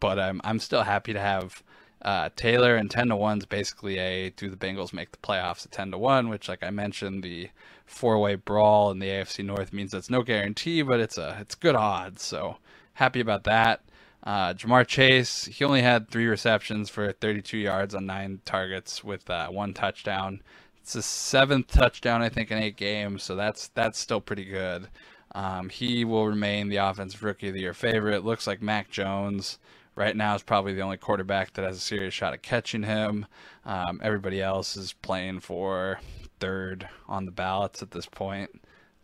but 0.00 0.18
I'm 0.18 0.40
I'm 0.44 0.58
still 0.58 0.82
happy 0.82 1.12
to 1.12 1.20
have 1.20 1.62
uh, 2.02 2.28
Taylor 2.36 2.76
and 2.76 2.90
ten 2.90 3.08
to 3.08 3.16
one's 3.16 3.46
basically 3.46 3.98
a 3.98 4.30
do 4.30 4.50
the 4.50 4.56
Bengals 4.56 4.92
make 4.92 5.10
the 5.12 5.18
playoffs 5.18 5.64
at 5.64 5.72
ten 5.72 5.90
to 5.90 5.98
one, 5.98 6.28
which 6.28 6.48
like 6.48 6.62
I 6.62 6.70
mentioned 6.70 7.22
the 7.22 7.50
four 7.86 8.18
way 8.18 8.34
brawl 8.34 8.90
in 8.90 8.98
the 8.98 9.08
AFC 9.08 9.44
North 9.44 9.72
means 9.72 9.94
it's 9.94 10.10
no 10.10 10.22
guarantee, 10.22 10.82
but 10.82 11.00
it's 11.00 11.18
a 11.18 11.36
it's 11.40 11.54
good 11.54 11.74
odds. 11.74 12.22
So 12.22 12.58
happy 12.94 13.20
about 13.20 13.44
that. 13.44 13.82
Uh, 14.22 14.54
Ja'Marr 14.54 14.86
Chase, 14.86 15.44
he 15.44 15.64
only 15.64 15.82
had 15.82 16.08
three 16.08 16.26
receptions 16.26 16.88
for 16.88 17.12
32 17.12 17.58
yards 17.58 17.94
on 17.94 18.06
nine 18.06 18.40
targets 18.46 19.04
with 19.04 19.28
uh, 19.28 19.48
one 19.48 19.74
touchdown. 19.74 20.40
It's 20.84 20.92
his 20.92 21.06
seventh 21.06 21.68
touchdown, 21.68 22.20
I 22.20 22.28
think, 22.28 22.50
in 22.50 22.58
eight 22.58 22.76
games, 22.76 23.22
so 23.22 23.34
that's 23.34 23.68
that's 23.68 23.98
still 23.98 24.20
pretty 24.20 24.44
good. 24.44 24.88
Um, 25.34 25.70
he 25.70 26.04
will 26.04 26.26
remain 26.26 26.68
the 26.68 26.76
offensive 26.76 27.22
rookie 27.22 27.48
of 27.48 27.54
the 27.54 27.62
year 27.62 27.72
favorite. 27.72 28.22
Looks 28.22 28.46
like 28.46 28.60
Mac 28.60 28.90
Jones 28.90 29.58
right 29.94 30.14
now 30.14 30.34
is 30.34 30.42
probably 30.42 30.74
the 30.74 30.82
only 30.82 30.98
quarterback 30.98 31.54
that 31.54 31.64
has 31.64 31.78
a 31.78 31.80
serious 31.80 32.12
shot 32.12 32.34
at 32.34 32.42
catching 32.42 32.82
him. 32.82 33.24
Um, 33.64 33.98
everybody 34.02 34.42
else 34.42 34.76
is 34.76 34.92
playing 34.92 35.40
for 35.40 36.00
third 36.38 36.86
on 37.08 37.24
the 37.24 37.32
ballots 37.32 37.80
at 37.80 37.90
this 37.90 38.04
point. 38.04 38.50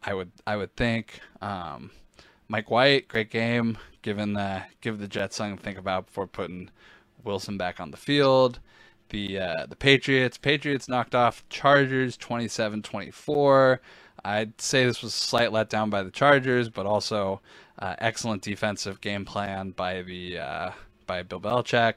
I 0.03 0.13
would 0.13 0.33
I 0.47 0.57
would 0.57 0.77
think. 0.77 1.21
Um, 1.41 1.93
Mike 2.47 2.71
White, 2.71 3.09
great 3.09 3.31
game. 3.31 3.79
Given 4.03 4.35
the 4.35 4.65
give 4.83 4.99
the 4.99 5.09
Jets 5.09 5.37
something 5.37 5.57
to 5.57 5.63
think 5.63 5.79
about 5.79 6.09
before 6.09 6.27
putting 6.27 6.69
Wilson 7.25 7.57
back 7.57 7.81
on 7.81 7.91
the 7.91 7.97
field. 7.97 8.61
The 9.11 9.39
uh, 9.39 9.67
the 9.67 9.77
Patriots 9.77 10.39
Patriots 10.39 10.89
knocked 10.89 11.15
off 11.15 11.45
Chargers 11.49 12.17
27-24. 12.17 13.79
I'd 14.25 14.61
say 14.61 14.85
this 14.85 15.03
was 15.03 15.15
a 15.15 15.19
slight 15.19 15.51
letdown 15.51 15.91
by 15.91 16.03
the 16.03 16.11
Chargers, 16.11 16.69
but 16.69 16.87
also 16.87 17.41
uh, 17.79 17.97
excellent 17.99 18.43
defensive 18.43 19.01
game 19.01 19.25
plan 19.25 19.71
by 19.71 20.03
the 20.03 20.39
uh, 20.39 20.71
by 21.07 21.23
Bill 21.23 21.41
Belichick. 21.41 21.95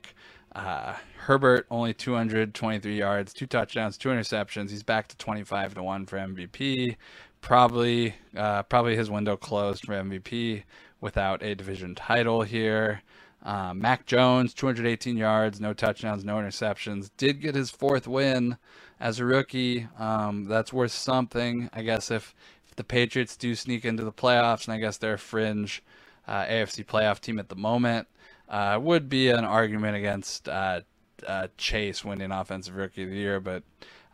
Uh, 0.55 0.95
Herbert 1.17 1.65
only 1.71 1.93
223 1.93 2.97
yards, 2.97 3.33
two 3.33 3.47
touchdowns, 3.47 3.97
two 3.97 4.09
interceptions. 4.09 4.69
He's 4.69 4.83
back 4.83 5.07
to 5.07 5.17
25 5.17 5.75
to 5.75 5.83
one 5.83 6.05
for 6.05 6.17
MVP. 6.17 6.95
Probably, 7.41 8.15
uh, 8.37 8.63
probably 8.63 8.95
his 8.95 9.09
window 9.09 9.35
closed 9.35 9.85
for 9.85 9.93
MVP 9.93 10.63
without 11.01 11.43
a 11.43 11.55
division 11.55 11.95
title 11.95 12.43
here. 12.43 13.01
Uh, 13.43 13.73
Mac 13.73 14.05
Jones, 14.05 14.53
218 14.53 15.17
yards, 15.17 15.59
no 15.59 15.73
touchdowns, 15.73 16.23
no 16.23 16.37
interceptions. 16.37 17.11
Did 17.17 17.41
get 17.41 17.55
his 17.55 17.69
fourth 17.69 18.07
win 18.07 18.57
as 18.99 19.19
a 19.19 19.25
rookie. 19.25 19.87
Um, 19.99 20.45
that's 20.45 20.71
worth 20.71 20.93
something, 20.93 21.69
I 21.73 21.81
guess. 21.83 22.09
If, 22.09 22.33
if 22.65 22.75
the 22.75 22.85
Patriots 22.85 23.35
do 23.35 23.53
sneak 23.53 23.83
into 23.83 24.05
the 24.05 24.13
playoffs, 24.13 24.65
and 24.65 24.73
I 24.73 24.77
guess 24.77 24.97
they're 24.97 25.15
a 25.15 25.19
fringe 25.19 25.83
uh, 26.25 26.45
AFC 26.45 26.85
playoff 26.85 27.19
team 27.19 27.37
at 27.37 27.49
the 27.49 27.55
moment, 27.57 28.07
uh, 28.47 28.79
would 28.81 29.09
be 29.09 29.29
an 29.29 29.43
argument 29.43 29.97
against 29.97 30.47
uh, 30.47 30.81
uh, 31.27 31.47
Chase 31.57 32.05
winning 32.05 32.31
Offensive 32.31 32.75
Rookie 32.75 33.03
of 33.03 33.09
the 33.09 33.15
Year, 33.15 33.41
but 33.41 33.63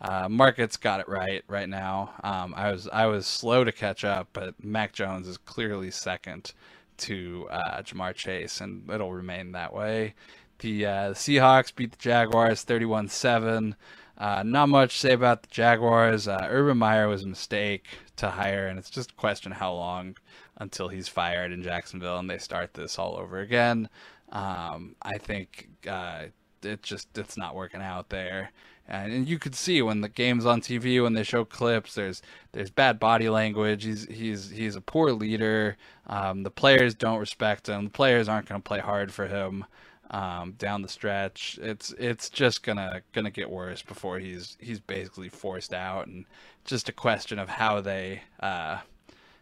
uh, 0.01 0.27
markets 0.29 0.77
got 0.77 1.01
it 1.01 1.09
right 1.09 1.43
right 1.47 1.67
now. 1.67 2.13
Um, 2.23 2.53
I 2.55 2.71
was 2.71 2.87
I 2.87 3.05
was 3.07 3.27
slow 3.27 3.63
to 3.63 3.71
catch 3.71 4.05
up, 4.05 4.29
but 4.33 4.63
Mac 4.63 4.93
Jones 4.93 5.27
is 5.27 5.37
clearly 5.37 5.91
second 5.91 6.53
to 6.99 7.47
uh, 7.51 7.81
Ja'Marr 7.81 8.13
Chase, 8.13 8.61
and 8.61 8.89
it'll 8.89 9.13
remain 9.13 9.51
that 9.53 9.73
way. 9.73 10.15
The, 10.59 10.85
uh, 10.85 11.09
the 11.09 11.15
Seahawks 11.15 11.73
beat 11.73 11.91
the 11.91 11.97
Jaguars 11.97 12.65
31-7. 12.65 13.75
Uh, 14.17 14.43
not 14.43 14.67
much 14.67 14.93
to 14.93 14.99
say 14.99 15.13
about 15.13 15.43
the 15.43 15.49
Jaguars. 15.49 16.27
Uh, 16.27 16.47
Urban 16.49 16.77
Meyer 16.77 17.07
was 17.07 17.23
a 17.23 17.27
mistake 17.27 17.85
to 18.17 18.29
hire, 18.29 18.67
and 18.67 18.77
it's 18.77 18.89
just 18.89 19.11
a 19.11 19.15
question 19.15 19.53
how 19.53 19.73
long 19.73 20.17
until 20.57 20.89
he's 20.89 21.07
fired 21.07 21.51
in 21.51 21.63
Jacksonville 21.63 22.19
and 22.19 22.29
they 22.29 22.37
start 22.37 22.73
this 22.73 22.99
all 22.99 23.15
over 23.17 23.39
again. 23.39 23.89
Um, 24.31 24.95
I 25.01 25.17
think 25.17 25.69
uh, 25.87 26.25
it 26.61 26.83
just 26.83 27.17
it's 27.17 27.37
not 27.37 27.55
working 27.55 27.81
out 27.81 28.09
there. 28.09 28.51
And, 28.89 29.27
you 29.27 29.37
could 29.37 29.55
see 29.55 29.81
when 29.81 30.01
the 30.01 30.09
game's 30.09 30.45
on 30.45 30.61
TV 30.61 31.01
when 31.01 31.13
they 31.13 31.23
show 31.23 31.45
clips, 31.45 31.93
there's 31.95 32.21
there's 32.51 32.71
bad 32.71 32.99
body 32.99 33.29
language. 33.29 33.83
He's 33.83 34.05
he's 34.05 34.49
he's 34.49 34.75
a 34.75 34.81
poor 34.81 35.11
leader. 35.11 35.77
Um, 36.07 36.43
the 36.43 36.51
players 36.51 36.95
don't 36.95 37.19
respect 37.19 37.69
him. 37.69 37.85
The 37.85 37.91
players 37.91 38.27
aren't 38.27 38.49
going 38.49 38.61
to 38.61 38.67
play 38.67 38.79
hard 38.79 39.13
for 39.13 39.27
him 39.27 39.65
um, 40.11 40.53
down 40.53 40.81
the 40.81 40.89
stretch. 40.89 41.59
It's 41.61 41.93
it's 41.99 42.29
just 42.29 42.63
gonna 42.63 43.01
gonna 43.13 43.29
get 43.29 43.49
worse 43.49 43.81
before 43.81 44.19
he's 44.19 44.57
he's 44.59 44.79
basically 44.79 45.29
forced 45.29 45.73
out, 45.73 46.07
and 46.07 46.25
just 46.65 46.89
a 46.89 46.93
question 46.93 47.37
of 47.39 47.49
how 47.49 47.81
they 47.81 48.23
uh, 48.39 48.79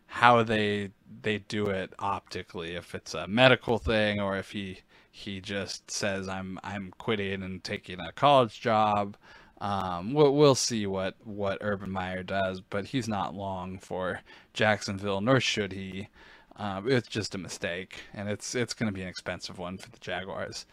how 0.07 0.43
they 0.43 0.91
they 1.21 1.39
do 1.39 1.67
it 1.67 1.93
optically. 1.99 2.75
If 2.75 2.95
it's 2.95 3.13
a 3.13 3.27
medical 3.27 3.77
thing 3.77 4.19
or 4.19 4.38
if 4.38 4.51
he 4.51 4.79
he 5.12 5.39
just 5.41 5.89
says 5.89 6.27
I'm 6.27 6.60
I'm 6.63 6.93
quitting 6.97 7.43
and 7.43 7.63
taking 7.63 7.99
a 7.99 8.12
college 8.12 8.60
job. 8.62 9.17
Um, 9.60 10.13
we'll, 10.13 10.36
we'll 10.36 10.56
see 10.56 10.86
what 10.86 11.15
what 11.24 11.58
Urban 11.62 11.91
Meyer 11.91 12.24
does, 12.24 12.62
but 12.62 12.86
he's 12.86 13.08
not 13.08 13.36
long 13.36 13.80
for 13.80 14.22
Jacksonville, 14.54 15.22
nor 15.22 15.39
should 15.39 15.74
he. 15.74 16.10
Um, 16.58 16.89
it's 16.89 17.08
just 17.08 17.36
a 17.36 17.39
mistake, 17.39 18.02
and 18.13 18.30
it's 18.30 18.56
it's 18.56 18.74
going 18.74 18.88
to 18.88 18.93
be 18.93 19.02
an 19.02 19.08
expensive 19.08 19.58
one 19.58 19.78
for 19.78 19.89
the 19.89 20.00
Jaguars. 20.00 20.65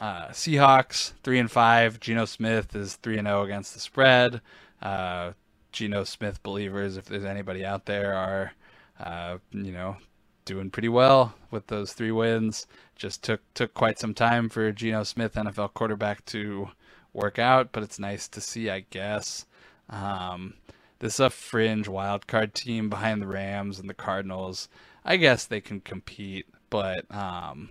Uh, 0.00 0.28
Seahawks 0.28 1.12
three 1.22 1.38
and 1.38 1.50
five. 1.50 2.00
Geno 2.00 2.24
Smith 2.24 2.74
is 2.74 2.96
three 2.96 3.18
and 3.18 3.26
zero 3.26 3.40
oh 3.40 3.44
against 3.44 3.74
the 3.74 3.80
spread. 3.80 4.40
Uh, 4.80 5.32
Geno 5.70 6.04
Smith 6.04 6.42
believers, 6.42 6.96
if 6.96 7.06
there's 7.06 7.24
anybody 7.24 7.64
out 7.64 7.86
there, 7.86 8.14
are 8.14 8.52
uh, 8.98 9.38
you 9.52 9.72
know 9.72 9.96
doing 10.44 10.70
pretty 10.70 10.88
well 10.88 11.34
with 11.50 11.68
those 11.68 11.92
three 11.92 12.10
wins. 12.10 12.66
Just 12.96 13.22
took 13.22 13.40
took 13.54 13.74
quite 13.74 13.98
some 13.98 14.14
time 14.14 14.48
for 14.48 14.70
Geno 14.72 15.04
Smith, 15.04 15.34
NFL 15.34 15.74
quarterback, 15.74 16.24
to 16.26 16.68
work 17.12 17.38
out, 17.38 17.70
but 17.72 17.82
it's 17.82 17.98
nice 17.98 18.28
to 18.28 18.40
see, 18.40 18.70
I 18.70 18.80
guess. 18.90 19.46
Um, 19.88 20.54
this 20.98 21.14
is 21.14 21.20
a 21.20 21.30
fringe 21.30 21.88
wild 21.88 22.26
card 22.26 22.54
team 22.54 22.88
behind 22.88 23.20
the 23.20 23.26
Rams 23.26 23.78
and 23.78 23.88
the 23.88 23.94
Cardinals. 23.94 24.68
I 25.04 25.16
guess 25.16 25.44
they 25.44 25.60
can 25.60 25.80
compete, 25.80 26.46
but 26.70 27.12
um, 27.14 27.70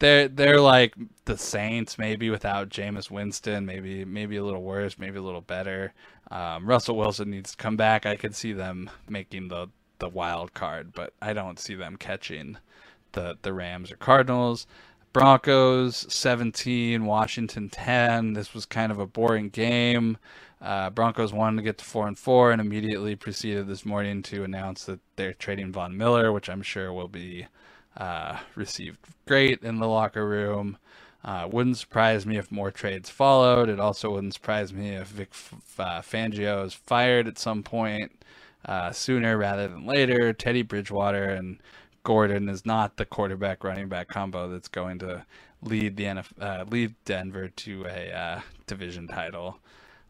they're 0.00 0.28
they're 0.28 0.60
like 0.60 0.94
the 1.26 1.38
Saints, 1.38 1.96
maybe 1.98 2.28
without 2.28 2.68
Jameis 2.70 3.10
Winston, 3.10 3.66
maybe 3.66 4.04
maybe 4.04 4.36
a 4.36 4.44
little 4.44 4.62
worse, 4.62 4.98
maybe 4.98 5.18
a 5.18 5.22
little 5.22 5.40
better. 5.40 5.92
Um, 6.30 6.66
Russell 6.66 6.96
Wilson 6.96 7.30
needs 7.30 7.52
to 7.52 7.56
come 7.56 7.76
back. 7.76 8.04
I 8.04 8.16
could 8.16 8.34
see 8.34 8.52
them 8.52 8.90
making 9.08 9.48
the 9.48 9.68
the 9.98 10.08
wild 10.08 10.54
card, 10.54 10.92
but 10.92 11.12
I 11.22 11.32
don't 11.32 11.58
see 11.58 11.74
them 11.74 11.96
catching 11.96 12.56
the 13.12 13.36
the 13.42 13.52
Rams 13.52 13.92
or 13.92 13.96
Cardinals. 13.96 14.66
Broncos 15.12 16.06
17, 16.08 17.04
Washington 17.04 17.68
10. 17.68 18.34
This 18.34 18.54
was 18.54 18.64
kind 18.64 18.92
of 18.92 19.00
a 19.00 19.06
boring 19.06 19.48
game. 19.48 20.18
Uh, 20.60 20.90
Broncos 20.90 21.32
wanted 21.32 21.56
to 21.56 21.62
get 21.62 21.78
to 21.78 21.84
four 21.84 22.06
and 22.06 22.18
four, 22.18 22.52
and 22.52 22.60
immediately 22.60 23.16
proceeded 23.16 23.66
this 23.66 23.84
morning 23.84 24.22
to 24.22 24.44
announce 24.44 24.84
that 24.84 25.00
they're 25.16 25.32
trading 25.32 25.72
Von 25.72 25.96
Miller, 25.96 26.32
which 26.32 26.48
I'm 26.48 26.62
sure 26.62 26.92
will 26.92 27.08
be 27.08 27.46
uh, 27.96 28.38
received 28.54 28.98
great 29.26 29.62
in 29.62 29.78
the 29.80 29.88
locker 29.88 30.26
room. 30.26 30.78
Uh, 31.24 31.48
wouldn't 31.50 31.78
surprise 31.78 32.24
me 32.24 32.36
if 32.36 32.52
more 32.52 32.70
trades 32.70 33.10
followed. 33.10 33.68
It 33.68 33.80
also 33.80 34.10
wouldn't 34.10 34.34
surprise 34.34 34.72
me 34.72 34.90
if 34.90 35.08
Vic 35.08 35.30
uh, 35.78 36.00
Fangio 36.02 36.64
is 36.64 36.74
fired 36.74 37.26
at 37.26 37.38
some 37.38 37.62
point 37.62 38.12
uh, 38.64 38.92
sooner 38.92 39.36
rather 39.36 39.68
than 39.68 39.86
later. 39.86 40.32
Teddy 40.32 40.62
Bridgewater 40.62 41.24
and 41.24 41.58
Gordon 42.02 42.48
is 42.48 42.64
not 42.64 42.96
the 42.96 43.04
quarterback 43.04 43.64
running 43.64 43.88
back 43.88 44.08
combo 44.08 44.48
that's 44.48 44.68
going 44.68 44.98
to 45.00 45.24
lead 45.62 45.96
the 45.96 46.04
NF, 46.04 46.26
uh, 46.40 46.64
lead 46.68 46.94
Denver 47.04 47.48
to 47.48 47.84
a 47.86 48.12
uh, 48.12 48.40
division 48.66 49.08
title. 49.08 49.58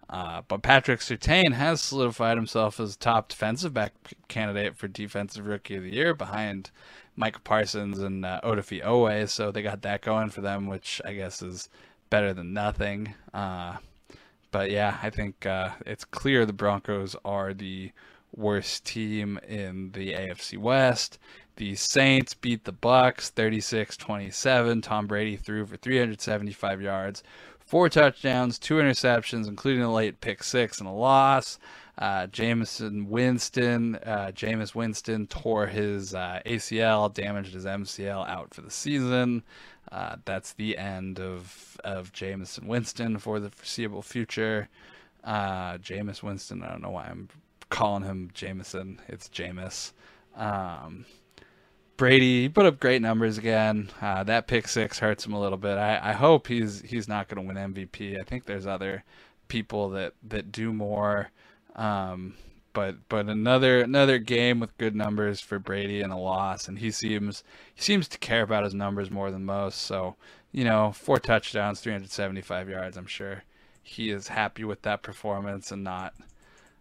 Uh, 0.09 0.43
but 0.49 0.63
Patrick 0.63 1.01
Surtain 1.01 1.53
has 1.53 1.81
solidified 1.81 2.37
himself 2.37 2.81
as 2.81 2.97
top 2.97 3.29
defensive 3.29 3.73
back 3.73 3.93
candidate 4.27 4.77
for 4.77 4.89
defensive 4.89 5.47
rookie 5.47 5.77
of 5.77 5.85
the 5.85 5.93
year 5.93 6.15
behind 6.15 6.71
Micah 7.15 7.41
Parsons 7.41 8.01
and 8.01 8.25
uh, 8.25 8.41
Odafe 8.43 8.85
Oweh. 8.85 9.29
So 9.29 9.53
they 9.53 9.63
got 9.63 9.83
that 9.83 10.03
going 10.03 10.31
for 10.31 10.41
them, 10.41 10.67
which 10.67 11.01
I 11.05 11.13
guess 11.15 11.43
is 11.43 11.69
better 12.11 12.35
than 12.35 12.53
nothing. 12.53 13.15
Uh, 13.33 13.77
but 14.51 14.71
yeah, 14.73 14.99
I 15.01 15.11
think 15.11 15.47
uh, 15.47 15.71
it's 15.87 16.05
clear 16.05 16.45
the 16.45 16.53
Broncos 16.53 17.15
are 17.25 17.55
the 17.55 17.93
worst 18.41 18.85
team 18.85 19.39
in 19.47 19.93
the 19.93 20.13
AFC 20.13 20.59
West. 20.59 21.19
The 21.57 21.75
Saints 21.75 22.33
beat 22.33 22.65
the 22.65 22.73
Bucks 22.73 23.31
36-27. 23.37 24.83
Tom 24.83 25.07
Brady 25.07 25.37
threw 25.37 25.67
for 25.67 25.77
375 25.77 26.81
yards, 26.81 27.23
four 27.59 27.89
touchdowns, 27.89 28.59
two 28.59 28.77
interceptions, 28.77 29.47
including 29.47 29.83
a 29.83 29.93
late 29.93 30.21
pick 30.21 30.43
six 30.43 30.79
and 30.79 30.89
a 30.89 30.93
loss. 30.93 31.59
Uh, 31.99 32.27
Jameson 32.29 33.11
Winston, 33.11 33.97
uh, 33.97 34.31
Jameis 34.35 34.75
Winston 34.75 35.27
tore 35.27 35.67
his 35.67 36.15
uh, 36.15 36.41
ACL, 36.47 37.13
damaged 37.13 37.53
his 37.53 37.67
MCL, 37.67 38.27
out 38.27 38.55
for 38.55 38.63
the 38.63 38.71
season. 38.71 39.43
uh, 39.93 40.17
that's 40.25 40.55
the 40.55 40.79
end 40.79 41.21
of 41.21 41.77
of 41.85 42.13
Jameis 42.13 42.63
Winston 42.65 43.19
for 43.19 43.39
the 43.39 43.51
foreseeable 43.51 44.03
future. 44.03 44.69
Uh, 45.23 45.77
Jameis 45.79 46.23
Winston, 46.23 46.63
I 46.63 46.71
don't 46.71 46.83
know 46.83 46.91
why 46.91 47.07
I'm 47.07 47.29
calling 47.71 48.03
him 48.03 48.31
Jameson. 48.35 49.01
It's 49.09 49.29
Jameis. 49.29 49.93
Um, 50.37 51.07
Brady 51.97 52.49
put 52.49 52.67
up 52.67 52.81
great 52.81 53.03
numbers 53.03 53.39
again. 53.39 53.91
Uh, 54.01 54.25
that 54.25 54.47
pick 54.47 54.69
six 54.69 54.99
hurts 54.99 55.25
him 55.25 55.33
a 55.33 55.41
little 55.41 55.59
bit. 55.59 55.77
I, 55.79 56.11
I 56.11 56.13
hope 56.13 56.47
he's 56.47 56.83
he's 56.83 57.09
not 57.09 57.29
going 57.29 57.47
to 57.47 57.55
win 57.55 57.73
MVP. 57.75 58.21
I 58.21 58.25
think 58.25 58.45
there's 58.45 58.67
other 58.67 59.05
people 59.49 59.91
that 59.91 60.15
that 60.29 60.53
do 60.53 60.73
more. 60.73 61.31
Um, 61.77 62.35
but 62.73 62.97
but 63.09 63.27
another 63.27 63.81
another 63.83 64.19
game 64.19 64.61
with 64.61 64.77
good 64.79 64.95
numbers 64.95 65.41
for 65.41 65.59
Brady 65.59 66.01
and 66.01 66.13
a 66.13 66.17
loss, 66.17 66.69
and 66.69 66.79
he 66.79 66.91
seems 66.91 67.45
he 67.75 67.83
seems 67.83 68.09
to 68.09 68.19
care 68.19 68.43
about 68.43 68.65
his 68.65 68.75
numbers 68.75 69.11
more 69.11 69.31
than 69.31 69.45
most. 69.45 69.83
So 69.83 70.17
you 70.53 70.65
know, 70.65 70.93
four 70.93 71.19
touchdowns, 71.19 71.81
375 71.81 72.69
yards. 72.69 72.97
I'm 72.97 73.07
sure 73.07 73.45
he 73.83 74.11
is 74.11 74.29
happy 74.29 74.65
with 74.65 74.83
that 74.83 75.03
performance 75.03 75.71
and 75.71 75.85
not 75.85 76.15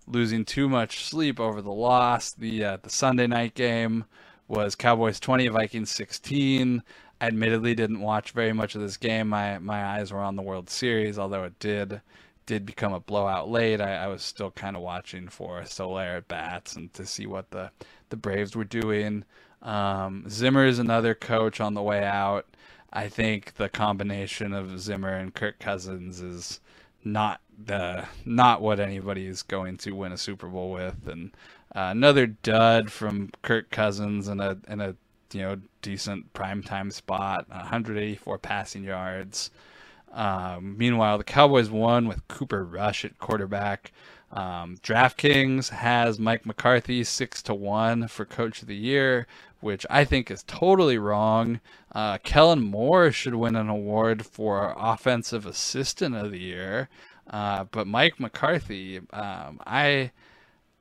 losing 0.09 0.43
too 0.43 0.67
much 0.67 1.05
sleep 1.05 1.39
over 1.39 1.61
the 1.61 1.71
loss. 1.71 2.31
The 2.31 2.63
uh, 2.63 2.77
the 2.81 2.89
Sunday 2.89 3.27
night 3.27 3.53
game 3.53 4.05
was 4.47 4.75
Cowboys 4.75 5.19
20, 5.19 5.47
Vikings 5.49 5.91
16. 5.91 6.83
I 7.21 7.27
admittedly 7.27 7.75
didn't 7.75 8.01
watch 8.01 8.31
very 8.31 8.53
much 8.53 8.75
of 8.75 8.81
this 8.81 8.97
game. 8.97 9.29
My 9.29 9.59
my 9.59 9.83
eyes 9.83 10.11
were 10.11 10.19
on 10.19 10.35
the 10.35 10.41
World 10.41 10.69
Series, 10.69 11.19
although 11.19 11.43
it 11.43 11.59
did 11.59 12.01
did 12.49 12.65
become 12.65 12.93
a 12.93 12.99
blowout 12.99 13.47
late, 13.47 13.79
I, 13.79 14.05
I 14.05 14.07
was 14.07 14.23
still 14.23 14.49
kind 14.49 14.75
of 14.75 14.81
watching 14.81 15.27
for 15.27 15.63
Soler 15.65 16.17
at 16.17 16.27
bats 16.27 16.75
and 16.75 16.91
to 16.95 17.05
see 17.05 17.27
what 17.27 17.51
the, 17.51 17.69
the 18.09 18.17
Braves 18.17 18.55
were 18.55 18.63
doing. 18.63 19.23
Um, 19.61 20.25
Zimmer 20.27 20.65
is 20.65 20.79
another 20.79 21.13
coach 21.13 21.61
on 21.61 21.75
the 21.75 21.83
way 21.83 22.03
out. 22.03 22.47
I 22.91 23.07
think 23.07 23.53
the 23.53 23.69
combination 23.69 24.51
of 24.53 24.79
Zimmer 24.79 25.13
and 25.13 25.31
Kirk 25.31 25.59
Cousins 25.59 26.21
is 26.21 26.59
not 27.03 27.41
the 27.65 28.05
not 28.25 28.61
what 28.61 28.79
anybody 28.79 29.25
is 29.25 29.43
going 29.43 29.77
to 29.77 29.91
win 29.91 30.11
a 30.11 30.17
Super 30.17 30.47
Bowl 30.47 30.71
with, 30.71 31.07
and 31.07 31.31
uh, 31.75 31.89
another 31.91 32.27
dud 32.27 32.91
from 32.91 33.31
Kirk 33.41 33.69
Cousins 33.69 34.27
and 34.27 34.41
a 34.41 34.57
and 34.67 34.81
a 34.81 34.95
you 35.33 35.41
know 35.41 35.57
decent 35.81 36.33
primetime 36.33 36.91
spot, 36.91 37.47
184 37.49 38.37
passing 38.39 38.83
yards. 38.83 39.51
Um, 40.11 40.75
meanwhile, 40.77 41.17
the 41.17 41.23
Cowboys 41.23 41.69
won 41.69 42.07
with 42.07 42.27
Cooper 42.27 42.63
Rush 42.63 43.05
at 43.05 43.19
quarterback. 43.19 43.91
Um, 44.31 44.77
DraftKings 44.83 45.69
has 45.69 46.19
Mike 46.19 46.45
McCarthy 46.45 47.03
six 47.03 47.41
to 47.43 47.53
one 47.53 48.07
for 48.07 48.25
Coach 48.25 48.61
of 48.61 48.67
the 48.67 48.75
Year, 48.75 49.27
which 49.61 49.85
I 49.89 50.05
think 50.05 50.31
is 50.31 50.43
totally 50.43 50.97
wrong. 50.97 51.59
Uh, 51.93 52.17
Kellen 52.19 52.61
Moore 52.63 53.11
should 53.11 53.35
win 53.35 53.55
an 53.55 53.69
award 53.69 54.25
for 54.25 54.73
Offensive 54.77 55.45
Assistant 55.45 56.15
of 56.15 56.31
the 56.31 56.39
Year, 56.39 56.89
uh, 57.29 57.65
but 57.65 57.87
Mike 57.87 58.19
McCarthy, 58.19 58.99
um, 59.11 59.61
I. 59.65 60.11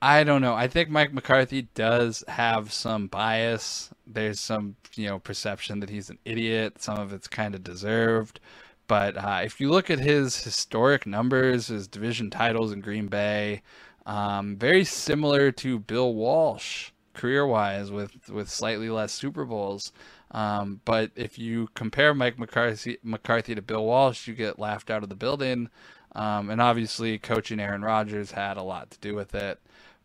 I 0.01 0.23
don't 0.23 0.43
know. 0.43 0.55
I 0.55 0.69
think 0.69 0.91
Mike 0.91 1.13
McCarthy 1.13 1.63
does 1.75 2.23
have 2.29 2.73
some 2.73 3.09
bias. 3.09 3.91
There's 4.07 4.39
some, 4.39 4.77
you 4.95 5.09
know, 5.09 5.19
perception 5.19 5.81
that 5.81 5.91
he's 5.91 6.09
an 6.09 6.21
idiot. 6.25 6.81
Some 6.81 7.01
of 7.01 7.13
it's 7.13 7.27
kind 7.27 7.53
of 7.53 7.65
deserved. 7.65 8.39
But 8.87 9.17
uh, 9.17 9.41
if 9.45 9.61
you 9.61 9.71
look 9.71 9.91
at 9.91 9.99
his 9.99 10.45
historic 10.45 11.05
numbers, 11.05 11.67
his 11.67 11.89
division 11.89 12.31
titles 12.31 12.71
in 12.71 12.81
Green 12.81 13.09
Bay, 13.09 13.63
um, 14.07 14.57
very 14.57 14.85
similar 14.85 15.51
to 15.53 15.81
Bill 15.81 16.15
Walsh 16.15 16.91
career-wise, 17.19 17.91
with 17.91 18.31
with 18.31 18.49
slightly 18.49 18.89
less 18.89 19.13
Super 19.13 19.45
Bowls. 19.45 19.93
Um, 20.31 20.81
but 20.85 21.11
if 21.17 21.39
you 21.39 21.69
compare 21.75 22.15
Mike 22.15 22.39
McCarthy 22.39 22.99
McCarthy 23.03 23.55
to 23.55 23.63
Bill 23.63 23.85
Walsh, 23.85 24.27
you 24.27 24.35
get 24.35 24.59
laughed 24.59 24.91
out 24.91 25.03
of 25.03 25.09
the 25.09 25.15
building. 25.15 25.69
Um, 26.15 26.51
and 26.51 26.61
obviously, 26.61 27.19
coaching 27.19 27.61
Aaron 27.61 27.83
Rodgers 27.83 28.31
had 28.33 28.57
a 28.57 28.63
lot 28.63 28.91
to 28.91 28.99
do 29.01 29.15
with 29.15 29.35
it. 29.35 29.61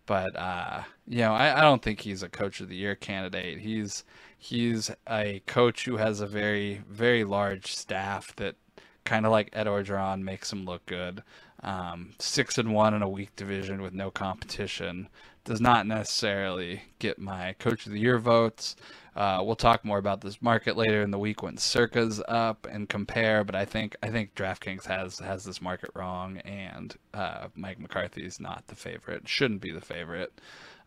But 0.06 0.36
uh, 0.36 0.84
you 1.08 1.20
know, 1.20 1.34
I, 1.34 1.60
I 1.60 1.62
don't 1.62 1.82
think 1.82 2.02
he's 2.02 2.24
a 2.24 2.30
coach 2.30 2.60
of 2.60 2.70
the 2.70 2.76
year 2.76 2.96
candidate. 2.96 3.60
He's 3.60 4.04
he's 4.38 4.92
a 5.10 5.42
coach 5.46 5.86
who 5.86 5.98
has 5.98 6.20
a 6.20 6.28
very 6.28 6.82
very 6.90 7.24
large 7.24 7.74
staff 7.74 8.36
that 8.38 8.56
kind 9.06 9.26
of 9.26 9.32
like 9.32 9.50
Ed 9.54 9.68
Orgeron 9.68 10.22
makes 10.24 10.52
him 10.52 10.66
look 10.66 10.86
good. 10.86 11.24
Um, 11.62 12.14
six 12.20 12.58
and 12.58 12.74
one 12.74 12.94
in 12.94 13.02
a 13.02 13.08
weak 13.10 13.34
division 13.38 13.82
with 13.82 13.94
no 13.94 14.12
competition 14.12 15.08
does 15.44 15.62
not 15.62 15.86
necessarily 15.86 16.82
get 17.00 17.20
my 17.20 17.54
coach 17.60 17.86
of 17.86 17.92
the 17.92 18.00
year 18.00 18.18
votes. 18.18 18.76
Uh, 19.16 19.42
we'll 19.44 19.56
talk 19.56 19.86
more 19.86 20.00
about 20.00 20.22
this 20.22 20.42
market 20.42 20.76
later 20.76 21.02
in 21.02 21.12
the 21.12 21.20
week 21.20 21.44
when 21.44 21.58
Circa's 21.58 22.22
up 22.28 22.68
and 22.70 22.90
compare. 22.90 23.44
But 23.44 23.56
I 23.56 23.66
think 23.66 23.96
I 24.02 24.10
think 24.10 24.34
DraftKings 24.36 24.86
has 24.86 25.20
has 25.20 25.44
this 25.44 25.62
market 25.62 25.92
wrong, 25.96 26.38
and 26.40 26.96
uh, 27.14 27.48
Mike 27.56 27.80
McCarthy 27.80 28.26
is 28.26 28.40
not 28.40 28.66
the 28.68 28.76
favorite. 28.76 29.28
Shouldn't 29.28 29.62
be 29.62 29.72
the 29.72 29.82
favorite. 29.82 30.40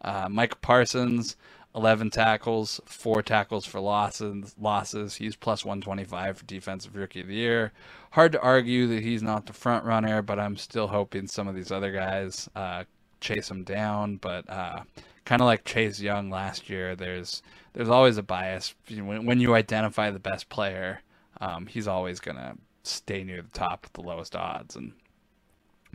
Uh, 0.02 0.28
Micah 0.28 0.56
Parsons 0.56 1.36
11 1.76 2.08
tackles, 2.08 2.80
four 2.86 3.22
tackles 3.22 3.66
for 3.66 3.80
losses. 3.80 4.56
Losses. 4.58 5.14
He's 5.14 5.36
plus 5.36 5.62
125 5.64 6.38
for 6.38 6.44
defensive 6.46 6.96
rookie 6.96 7.20
of 7.20 7.28
the 7.28 7.34
year. 7.34 7.72
Hard 8.12 8.32
to 8.32 8.40
argue 8.40 8.86
that 8.88 9.02
he's 9.02 9.22
not 9.22 9.44
the 9.44 9.52
front 9.52 9.84
runner, 9.84 10.22
but 10.22 10.40
I'm 10.40 10.56
still 10.56 10.88
hoping 10.88 11.26
some 11.26 11.46
of 11.46 11.54
these 11.54 11.70
other 11.70 11.92
guys 11.92 12.48
uh, 12.56 12.84
chase 13.26 13.50
him 13.50 13.64
down. 13.64 14.16
But 14.16 14.48
uh, 14.48 14.82
kind 15.24 15.42
of 15.42 15.46
like 15.46 15.64
Chase 15.64 16.00
Young 16.00 16.30
last 16.30 16.70
year, 16.70 16.96
there's 16.96 17.42
there's 17.72 17.88
always 17.88 18.16
a 18.16 18.22
bias 18.22 18.74
when, 18.88 19.26
when 19.26 19.40
you 19.40 19.54
identify 19.54 20.10
the 20.10 20.18
best 20.18 20.48
player. 20.48 21.00
Um, 21.40 21.66
he's 21.66 21.88
always 21.88 22.20
gonna 22.20 22.56
stay 22.82 23.24
near 23.24 23.42
the 23.42 23.50
top 23.50 23.84
with 23.84 23.92
the 23.92 24.02
lowest 24.02 24.34
odds, 24.34 24.76
and 24.76 24.92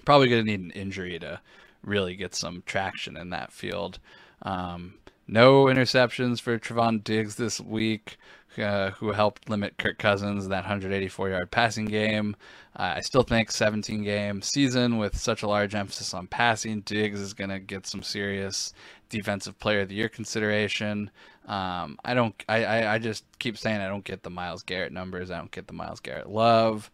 probably 0.05 0.29
gonna 0.29 0.43
need 0.43 0.59
an 0.59 0.71
injury 0.71 1.17
to 1.19 1.39
really 1.83 2.15
get 2.15 2.35
some 2.35 2.63
traction 2.65 3.17
in 3.17 3.29
that 3.31 3.51
field. 3.51 3.99
Um, 4.43 4.95
no 5.27 5.65
interceptions 5.65 6.41
for 6.41 6.59
Trevon 6.59 7.03
Diggs 7.03 7.35
this 7.35 7.59
week, 7.59 8.17
uh, 8.57 8.91
who 8.91 9.11
helped 9.11 9.49
limit 9.49 9.77
Kirk 9.77 9.97
Cousins 9.97 10.47
that 10.47 10.63
184 10.63 11.29
yard 11.29 11.51
passing 11.51 11.85
game. 11.85 12.35
Uh, 12.75 12.93
I 12.95 13.01
still 13.01 13.23
think 13.23 13.51
17 13.51 14.03
game 14.03 14.41
season 14.41 14.97
with 14.97 15.17
such 15.17 15.43
a 15.43 15.47
large 15.47 15.75
emphasis 15.75 16.13
on 16.13 16.27
passing, 16.27 16.81
Diggs 16.81 17.19
is 17.19 17.33
going 17.33 17.49
to 17.49 17.59
get 17.59 17.85
some 17.85 18.03
serious 18.03 18.73
defensive 19.09 19.59
player 19.59 19.81
of 19.81 19.89
the 19.89 19.95
year 19.95 20.09
consideration. 20.09 21.11
Um, 21.47 21.97
I 22.05 22.13
don't, 22.13 22.35
I, 22.47 22.63
I, 22.63 22.93
I, 22.93 22.97
just 22.99 23.25
keep 23.39 23.57
saying 23.57 23.81
I 23.81 23.87
don't 23.87 24.03
get 24.03 24.23
the 24.23 24.29
Myles 24.29 24.63
Garrett 24.63 24.93
numbers. 24.93 25.31
I 25.31 25.37
don't 25.37 25.51
get 25.51 25.67
the 25.67 25.73
Myles 25.73 25.99
Garrett 25.99 26.29
love. 26.29 26.91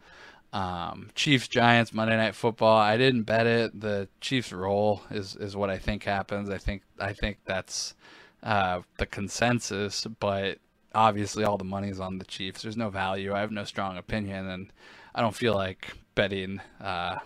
Um, 0.54 1.10
Chiefs 1.14 1.48
Giants 1.48 1.94
Monday 1.94 2.16
Night 2.16 2.34
Football. 2.34 2.78
I 2.78 2.98
didn't 2.98 3.24
bet 3.24 3.46
it. 3.46 3.80
The 3.80 4.08
Chiefs 4.22 4.54
roll 4.54 5.02
is 5.12 5.36
is 5.36 5.56
what 5.56 5.70
I 5.70 5.78
think 5.78 6.04
happens. 6.04 6.50
I 6.50 6.58
think 6.58 6.84
I 7.00 7.12
think 7.14 7.40
that's 7.46 7.96
uh, 8.42 8.82
the 8.98 9.06
consensus, 9.06 10.08
but 10.20 10.60
obviously 10.98 11.44
all 11.44 11.58
the 11.58 11.64
money's 11.64 12.00
on 12.00 12.18
the 12.18 12.26
Chiefs. 12.26 12.64
There's 12.64 12.78
no 12.78 12.90
value. 12.90 13.34
I 13.34 13.40
have 13.40 13.52
no 13.52 13.64
strong 13.64 13.98
opinion, 13.98 14.48
and 14.48 14.74
I 15.14 15.22
don't 15.22 15.36
feel 15.36 15.54
like 15.54 15.94
betting 16.16 16.62
uh, 16.82 17.18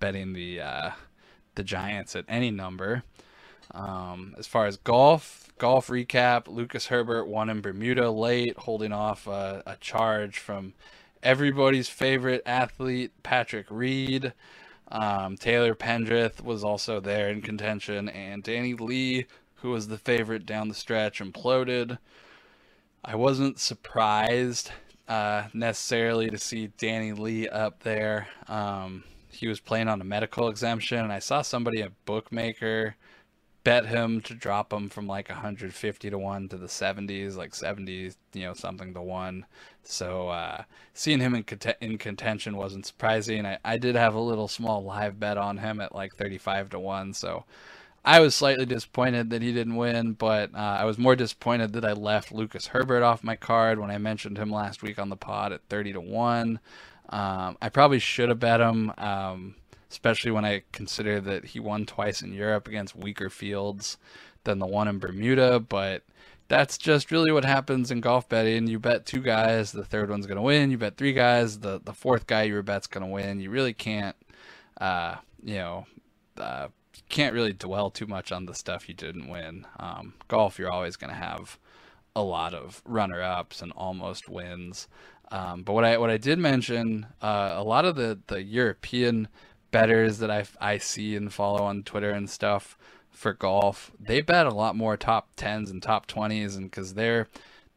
betting 0.00 0.32
the 0.32 0.60
uh, 0.60 0.90
the 1.54 1.64
Giants 1.64 2.14
at 2.16 2.24
any 2.28 2.50
number. 2.50 3.02
Um, 3.72 4.34
as 4.38 4.46
far 4.46 4.66
as 4.66 4.76
golf, 4.76 5.50
golf 5.58 5.88
recap: 5.88 6.46
Lucas 6.46 6.86
Herbert 6.86 7.26
won 7.26 7.50
in 7.50 7.60
Bermuda 7.60 8.10
late, 8.10 8.56
holding 8.56 8.92
off 8.92 9.26
a, 9.26 9.62
a 9.66 9.76
charge 9.76 10.38
from 10.38 10.74
everybody's 11.22 11.88
favorite 11.88 12.42
athlete, 12.46 13.12
Patrick 13.22 13.66
Reed. 13.68 14.32
Um, 14.90 15.36
Taylor 15.36 15.74
Pendrith 15.74 16.42
was 16.42 16.64
also 16.64 16.98
there 16.98 17.28
in 17.28 17.42
contention, 17.42 18.08
and 18.08 18.42
Danny 18.42 18.72
Lee 18.72 19.26
who 19.62 19.70
was 19.70 19.88
the 19.88 19.98
favorite 19.98 20.46
down 20.46 20.68
the 20.68 20.74
stretch, 20.74 21.20
imploded. 21.20 21.98
I 23.04 23.16
wasn't 23.16 23.58
surprised 23.58 24.70
uh, 25.06 25.44
necessarily 25.54 26.30
to 26.30 26.38
see 26.38 26.68
Danny 26.78 27.12
Lee 27.12 27.48
up 27.48 27.82
there. 27.82 28.28
Um, 28.48 29.04
he 29.30 29.46
was 29.46 29.60
playing 29.60 29.88
on 29.88 30.00
a 30.00 30.04
medical 30.04 30.48
exemption, 30.48 30.98
and 30.98 31.12
I 31.12 31.18
saw 31.20 31.42
somebody 31.42 31.82
at 31.82 31.92
Bookmaker 32.04 32.96
bet 33.64 33.86
him 33.86 34.20
to 34.22 34.34
drop 34.34 34.72
him 34.72 34.88
from 34.88 35.06
like 35.06 35.28
150 35.28 36.10
to 36.10 36.18
1 36.18 36.48
to 36.48 36.56
the 36.56 36.66
70s, 36.66 37.36
like 37.36 37.54
70, 37.54 38.12
you 38.32 38.42
know, 38.42 38.54
something 38.54 38.94
to 38.94 39.02
1. 39.02 39.44
So 39.82 40.28
uh, 40.28 40.62
seeing 40.94 41.20
him 41.20 41.34
in, 41.34 41.42
cont- 41.42 41.76
in 41.80 41.98
contention 41.98 42.56
wasn't 42.56 42.86
surprising. 42.86 43.44
I, 43.44 43.58
I 43.64 43.76
did 43.76 43.94
have 43.94 44.14
a 44.14 44.20
little 44.20 44.48
small 44.48 44.82
live 44.82 45.20
bet 45.20 45.36
on 45.36 45.58
him 45.58 45.80
at 45.80 45.94
like 45.94 46.14
35 46.16 46.70
to 46.70 46.78
1. 46.80 47.12
So 47.14 47.44
I 48.08 48.20
was 48.20 48.34
slightly 48.34 48.64
disappointed 48.64 49.28
that 49.28 49.42
he 49.42 49.52
didn't 49.52 49.76
win, 49.76 50.12
but 50.14 50.54
uh, 50.54 50.78
I 50.80 50.86
was 50.86 50.96
more 50.96 51.14
disappointed 51.14 51.74
that 51.74 51.84
I 51.84 51.92
left 51.92 52.32
Lucas 52.32 52.68
Herbert 52.68 53.02
off 53.02 53.22
my 53.22 53.36
card 53.36 53.78
when 53.78 53.90
I 53.90 53.98
mentioned 53.98 54.38
him 54.38 54.50
last 54.50 54.82
week 54.82 54.98
on 54.98 55.10
the 55.10 55.16
pod 55.16 55.52
at 55.52 55.60
30 55.68 55.92
to 55.92 56.00
1. 56.00 56.58
Um, 57.10 57.58
I 57.60 57.68
probably 57.68 57.98
should 57.98 58.30
have 58.30 58.40
bet 58.40 58.62
him, 58.62 58.94
um, 58.96 59.56
especially 59.90 60.30
when 60.30 60.46
I 60.46 60.62
consider 60.72 61.20
that 61.20 61.44
he 61.44 61.60
won 61.60 61.84
twice 61.84 62.22
in 62.22 62.32
Europe 62.32 62.66
against 62.66 62.96
weaker 62.96 63.28
fields 63.28 63.98
than 64.44 64.58
the 64.58 64.66
one 64.66 64.88
in 64.88 64.98
Bermuda, 64.98 65.60
but 65.60 66.02
that's 66.48 66.78
just 66.78 67.10
really 67.10 67.30
what 67.30 67.44
happens 67.44 67.90
in 67.90 68.00
golf 68.00 68.26
betting. 68.26 68.68
You 68.68 68.78
bet 68.78 69.04
two 69.04 69.20
guys, 69.20 69.70
the 69.72 69.84
third 69.84 70.08
one's 70.08 70.26
going 70.26 70.36
to 70.36 70.42
win. 70.42 70.70
You 70.70 70.78
bet 70.78 70.96
three 70.96 71.12
guys, 71.12 71.58
the 71.58 71.78
the 71.84 71.92
fourth 71.92 72.26
guy 72.26 72.44
your 72.44 72.62
bet's 72.62 72.86
going 72.86 73.04
to 73.04 73.12
win. 73.12 73.38
You 73.38 73.50
really 73.50 73.74
can't, 73.74 74.16
uh, 74.80 75.16
you 75.44 75.56
know, 75.56 75.86
uh, 76.38 76.68
can't 77.08 77.34
really 77.34 77.52
dwell 77.52 77.90
too 77.90 78.06
much 78.06 78.32
on 78.32 78.46
the 78.46 78.54
stuff 78.54 78.88
you 78.88 78.94
didn't 78.94 79.28
win. 79.28 79.66
Um, 79.78 80.14
golf, 80.28 80.58
you're 80.58 80.70
always 80.70 80.96
going 80.96 81.10
to 81.10 81.16
have 81.16 81.58
a 82.14 82.22
lot 82.22 82.54
of 82.54 82.82
runner 82.84 83.22
ups 83.22 83.62
and 83.62 83.72
almost 83.72 84.28
wins. 84.28 84.88
Um, 85.30 85.62
but 85.62 85.72
what 85.74 85.84
I 85.84 85.98
what 85.98 86.10
I 86.10 86.16
did 86.16 86.38
mention, 86.38 87.06
uh, 87.20 87.52
a 87.54 87.62
lot 87.62 87.84
of 87.84 87.96
the 87.96 88.18
the 88.26 88.42
European 88.42 89.28
betters 89.70 90.18
that 90.18 90.30
I 90.30 90.46
I 90.60 90.78
see 90.78 91.14
and 91.16 91.32
follow 91.32 91.62
on 91.62 91.82
Twitter 91.82 92.10
and 92.10 92.28
stuff 92.28 92.78
for 93.10 93.34
golf, 93.34 93.90
they 94.00 94.20
bet 94.20 94.46
a 94.46 94.54
lot 94.54 94.76
more 94.76 94.96
top 94.96 95.28
tens 95.36 95.70
and 95.70 95.82
top 95.82 96.06
twenties, 96.06 96.56
and 96.56 96.70
because 96.70 96.94
their 96.94 97.28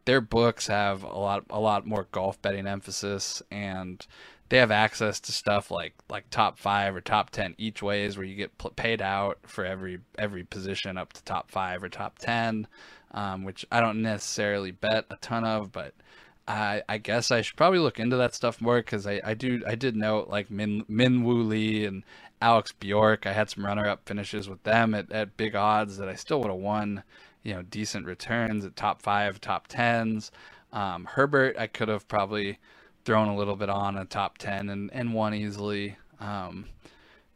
their 0.06 0.22
books 0.22 0.68
have 0.68 1.04
a 1.04 1.18
lot 1.18 1.44
a 1.50 1.60
lot 1.60 1.86
more 1.86 2.08
golf 2.12 2.42
betting 2.42 2.68
emphasis, 2.68 3.42
and 3.52 4.06
they 4.52 4.58
have 4.58 4.70
access 4.70 5.22
to 5.22 5.32
stuff 5.32 5.72
like 5.72 5.94
like 6.10 6.30
top 6.30 6.60
five 6.60 6.94
or 6.94 7.00
top 7.00 7.30
ten 7.30 7.56
each 7.58 7.82
ways, 7.82 8.18
where 8.18 8.26
you 8.26 8.36
get 8.36 8.52
paid 8.76 9.02
out 9.02 9.40
for 9.48 9.64
every 9.64 10.00
every 10.20 10.44
position 10.44 10.98
up 10.98 11.14
to 11.14 11.24
top 11.24 11.50
five 11.50 11.82
or 11.82 11.88
top 11.88 12.20
ten, 12.20 12.68
um, 13.12 13.46
which 13.46 13.66
I 13.72 13.80
don't 13.80 14.02
necessarily 14.02 14.72
bet 14.72 15.06
a 15.10 15.16
ton 15.16 15.46
of, 15.46 15.72
but 15.72 15.94
I, 16.50 16.84
I 16.90 16.98
guess 16.98 17.32
I 17.32 17.42
should 17.42 17.56
probably 17.56 17.80
look 17.80 17.98
into 17.98 18.18
that 18.18 18.36
stuff 18.36 18.60
more 18.60 18.80
because 18.80 19.08
I, 19.08 19.22
I 19.24 19.36
do 19.36 19.64
I 19.66 19.76
did 19.76 19.96
note 19.96 20.28
like 20.28 20.52
Min 20.52 20.84
Min 20.90 21.24
Woo 21.24 21.44
Lee 21.44 21.86
and 21.86 22.04
Alex 22.42 22.74
Bjork. 22.74 23.26
I 23.26 23.32
had 23.32 23.50
some 23.50 23.66
runner 23.66 23.88
up 23.88 24.06
finishes 24.06 24.50
with 24.50 24.64
them 24.64 24.94
at, 24.94 25.10
at 25.14 25.38
big 25.38 25.56
odds 25.56 25.96
that 25.96 26.10
I 26.10 26.16
still 26.16 26.42
would 26.42 26.52
have 26.52 26.60
won, 26.60 27.04
you 27.42 27.54
know, 27.54 27.62
decent 27.62 28.06
returns 28.06 28.66
at 28.66 28.76
top 28.76 29.02
five, 29.02 29.40
top 29.40 29.68
tens. 29.70 30.30
Um, 30.74 31.06
Herbert, 31.06 31.56
I 31.58 31.68
could 31.68 31.88
have 31.88 32.06
probably 32.10 32.60
thrown 33.06 33.28
a 33.28 33.36
little 33.36 33.56
bit 33.56 33.70
on 33.70 33.98
a 33.98 34.06
top 34.06 34.38
ten 34.38 34.70
and, 34.70 34.90
and 34.94 35.14
won 35.14 35.34
easily. 35.34 35.98
Um, 36.20 36.66